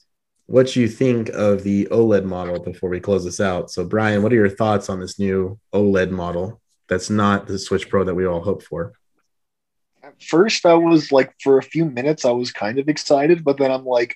[0.46, 3.70] what you think of the OLED model before we close this out.
[3.70, 7.90] So Brian, what are your thoughts on this new OLED model that's not the Switch
[7.90, 8.94] Pro that we all hope for?
[10.04, 13.58] At first, I was like, for a few minutes, I was kind of excited, but
[13.58, 14.16] then I'm like,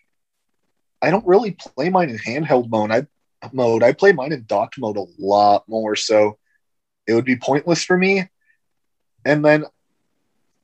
[1.01, 2.91] I don't really play mine in handheld mode.
[2.91, 3.07] I
[3.51, 3.83] mode.
[3.83, 6.37] I play mine in docked mode a lot more, so
[7.07, 8.29] it would be pointless for me.
[9.25, 9.65] And then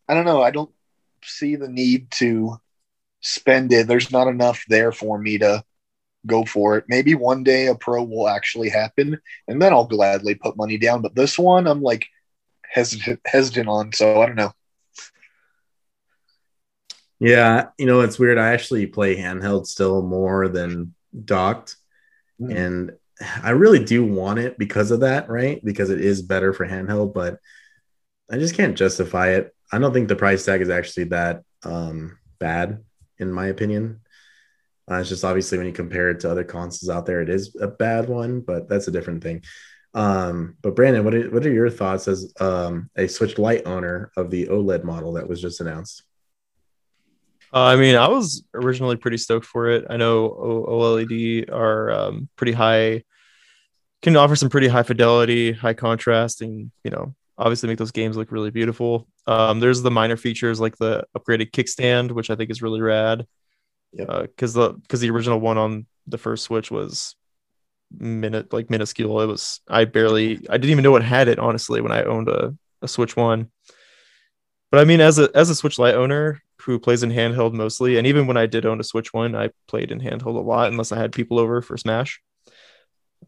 [0.07, 0.41] I don't know.
[0.41, 0.71] I don't
[1.23, 2.57] see the need to
[3.21, 3.87] spend it.
[3.87, 5.63] There's not enough there for me to
[6.27, 6.85] go for it.
[6.87, 11.01] Maybe one day a pro will actually happen, and then I'll gladly put money down.
[11.01, 12.07] But this one, I'm like
[12.63, 13.93] hesitant hesitant on.
[13.93, 14.53] So I don't know.
[17.19, 18.37] Yeah, you know, it's weird.
[18.37, 20.93] I actually play handheld still more than
[21.25, 21.75] docked.
[22.39, 22.55] Mm.
[22.55, 22.91] And
[23.43, 25.63] I really do want it because of that, right?
[25.63, 27.39] Because it is better for handheld, but
[28.29, 29.55] I just can't justify it.
[29.71, 32.83] I don't think the price tag is actually that um, bad,
[33.17, 34.01] in my opinion.
[34.89, 37.55] Uh, it's just obviously when you compare it to other consoles out there, it is
[37.59, 39.43] a bad one, but that's a different thing.
[39.93, 44.11] Um, but Brandon, what are, what are your thoughts as um, a Switch Lite owner
[44.15, 46.03] of the OLED model that was just announced?
[47.53, 49.85] Uh, I mean, I was originally pretty stoked for it.
[49.89, 53.03] I know OLED are um, pretty high,
[54.01, 58.17] can offer some pretty high fidelity, high contrast, and you know, obviously make those games
[58.17, 59.07] look really beautiful.
[59.25, 63.25] Um, there's the minor features like the upgraded kickstand, which I think is really rad.
[63.95, 67.15] Because the because the original one on the first Switch was
[67.91, 69.21] minute like minuscule.
[69.21, 72.29] It was I barely I didn't even know it had it honestly when I owned
[72.29, 73.49] a, a Switch one.
[74.71, 77.97] But I mean, as a as a Switch Lite owner who plays in handheld mostly,
[77.97, 80.69] and even when I did own a Switch one, I played in handheld a lot
[80.69, 82.21] unless I had people over for Smash.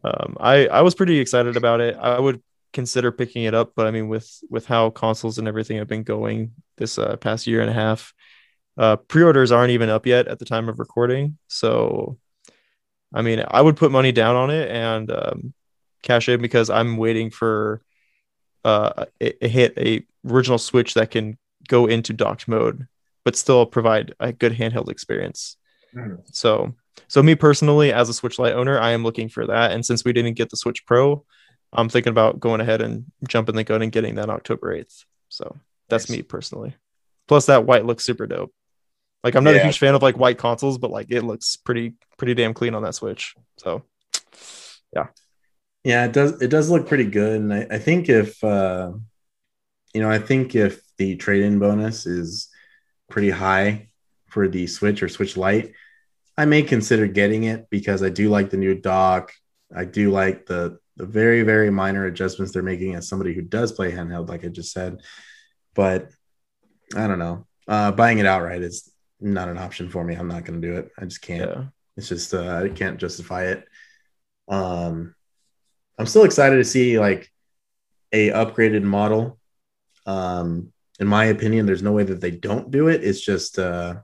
[0.04, 1.96] Um, I I was pretty excited about it.
[1.96, 2.42] I would
[2.74, 6.04] consider picking it up, but I mean, with with how consoles and everything have been
[6.04, 8.14] going this uh, past year and a half,
[8.80, 11.38] uh, pre-orders aren't even up yet at the time of recording.
[11.50, 12.18] So,
[13.14, 15.54] I mean, I would put money down on it and um,
[16.02, 17.82] cash in because I'm waiting for
[18.64, 22.88] uh, a, a hit a original Switch that can go into docked mode,
[23.26, 25.58] but still provide a good handheld experience.
[25.94, 26.22] Mhm.
[26.34, 26.74] So,
[27.10, 29.72] so me personally, as a Switch Lite owner, I am looking for that.
[29.72, 31.26] And since we didn't get the Switch Pro,
[31.74, 35.04] I'm thinking about going ahead and jumping the gun and getting that October 8th.
[35.30, 35.58] So
[35.90, 36.18] that's Nice.
[36.18, 36.76] me personally.
[37.28, 38.54] Plus, that white looks super dope.
[39.24, 41.94] Like I'm not a huge fan of like white consoles, but like it looks pretty
[42.18, 43.36] pretty damn clean on that Switch.
[43.58, 43.84] So
[44.96, 45.08] yeah.
[45.84, 46.42] Yeah, it does.
[46.42, 48.92] It does look pretty good, and I, I think if uh,
[49.94, 52.50] you know, I think if the trade-in bonus is
[53.10, 53.88] pretty high
[54.28, 55.74] for the Switch or Switch Lite,
[56.38, 59.34] I may consider getting it because I do like the new dock.
[59.76, 63.72] I do like the the very very minor adjustments they're making as somebody who does
[63.72, 65.02] play handheld, like I just said.
[65.76, 66.10] But
[66.96, 67.46] I don't know.
[67.68, 68.89] Uh, buying it outright is
[69.20, 70.16] not an option for me.
[70.16, 70.90] I'm not going to do it.
[70.98, 71.50] I just can't.
[71.50, 71.64] Yeah.
[71.98, 73.68] It's just uh, I can't justify it.
[74.48, 75.14] Um,
[75.98, 77.32] I'm still excited to see like
[78.12, 79.38] a upgraded model.
[80.06, 83.04] Um, in my opinion, there's no way that they don't do it.
[83.04, 83.96] It's just uh,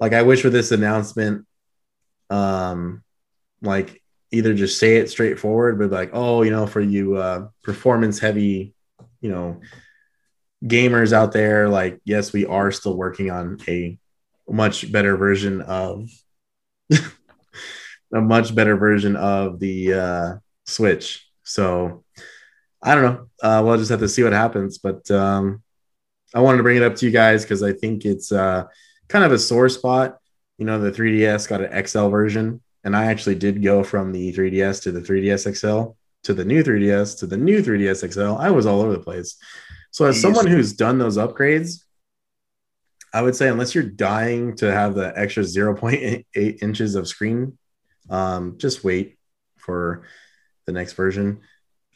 [0.00, 1.46] like I wish with this announcement,
[2.30, 3.02] um,
[3.62, 8.18] like either just say it straightforward, but like, oh, you know, for you uh, performance
[8.18, 8.74] heavy,
[9.20, 9.60] you know,
[10.64, 13.98] gamers out there, like, yes, we are still working on a
[14.48, 16.08] much better version of
[16.92, 20.34] a much better version of the uh,
[20.66, 21.28] Switch.
[21.44, 22.04] So
[22.82, 23.26] I don't know.
[23.42, 24.78] Uh, we'll just have to see what happens.
[24.78, 25.62] But um,
[26.34, 28.64] I wanted to bring it up to you guys because I think it's uh,
[29.08, 30.18] kind of a sore spot.
[30.58, 34.32] You know, the 3DS got an XL version, and I actually did go from the
[34.32, 35.92] 3DS to the 3DS XL
[36.24, 38.36] to the new 3DS to the new 3DS XL.
[38.36, 39.36] I was all over the place.
[39.90, 41.82] So as someone who's done those upgrades,
[43.12, 47.58] I would say unless you're dying to have the extra 0.8 inches of screen,
[48.10, 49.18] um, just wait
[49.56, 50.04] for
[50.66, 51.40] the next version.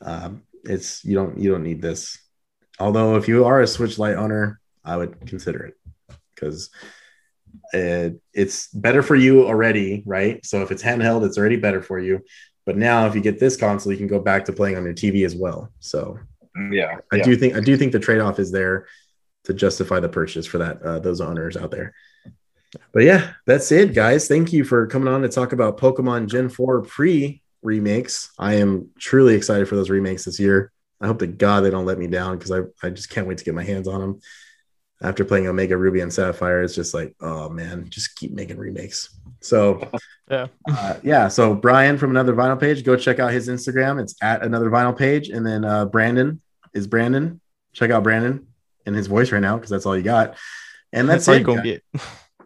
[0.01, 2.18] Um, it's you don't you don't need this.
[2.78, 5.74] Although if you are a Switch Lite owner, I would consider it
[6.34, 6.70] because
[7.72, 10.45] it, it's better for you already, right?
[10.45, 12.22] So if it's handheld, it's already better for you.
[12.64, 14.95] But now, if you get this console, you can go back to playing on your
[14.95, 15.72] TV as well.
[15.80, 16.18] So
[16.57, 16.98] Yeah.
[17.11, 17.22] I yeah.
[17.22, 18.86] do think I do think the trade off is there
[19.44, 21.94] to justify the purchase for that uh, those owners out there.
[22.92, 24.28] But yeah, that's it, guys.
[24.28, 28.32] Thank you for coming on to talk about Pokemon Gen 4 pre remakes.
[28.38, 30.72] I am truly excited for those remakes this year.
[31.00, 33.38] I hope to God they don't let me down because I, I just can't wait
[33.38, 34.20] to get my hands on them.
[35.03, 39.14] After playing Omega Ruby and Sapphire, it's just like, oh man, just keep making remakes.
[39.40, 39.90] So
[40.30, 40.46] Yeah.
[40.70, 41.28] uh, yeah.
[41.28, 44.00] So Brian from another vinyl page, go check out his Instagram.
[44.00, 45.28] It's at another vinyl page.
[45.28, 46.40] And then uh, Brandon
[46.72, 47.40] is Brandon.
[47.72, 48.46] Check out Brandon
[48.86, 50.36] and his voice right now because that's all you got.
[50.92, 51.42] And that's, all it.
[51.42, 51.82] gonna get.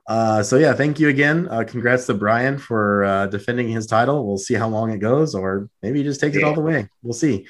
[0.08, 1.48] Uh, so yeah, thank you again.
[1.50, 4.24] Uh, congrats to Brian for uh, defending his title.
[4.24, 6.88] We'll see how long it goes, or maybe he just takes it all the way.
[7.02, 7.46] We'll see.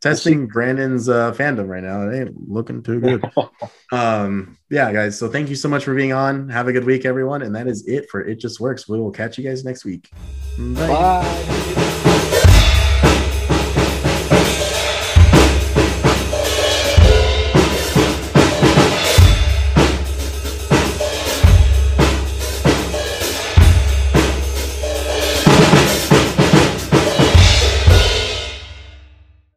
[0.00, 2.08] Testing Brandon's uh, fandom right now.
[2.08, 3.24] It ain't looking too good.
[3.92, 5.18] um, yeah, guys.
[5.18, 6.48] So thank you so much for being on.
[6.50, 7.42] Have a good week, everyone.
[7.42, 8.88] And that is it for It Just Works.
[8.88, 10.08] We will catch you guys next week.
[10.56, 10.86] Bye.
[10.86, 11.94] Bye.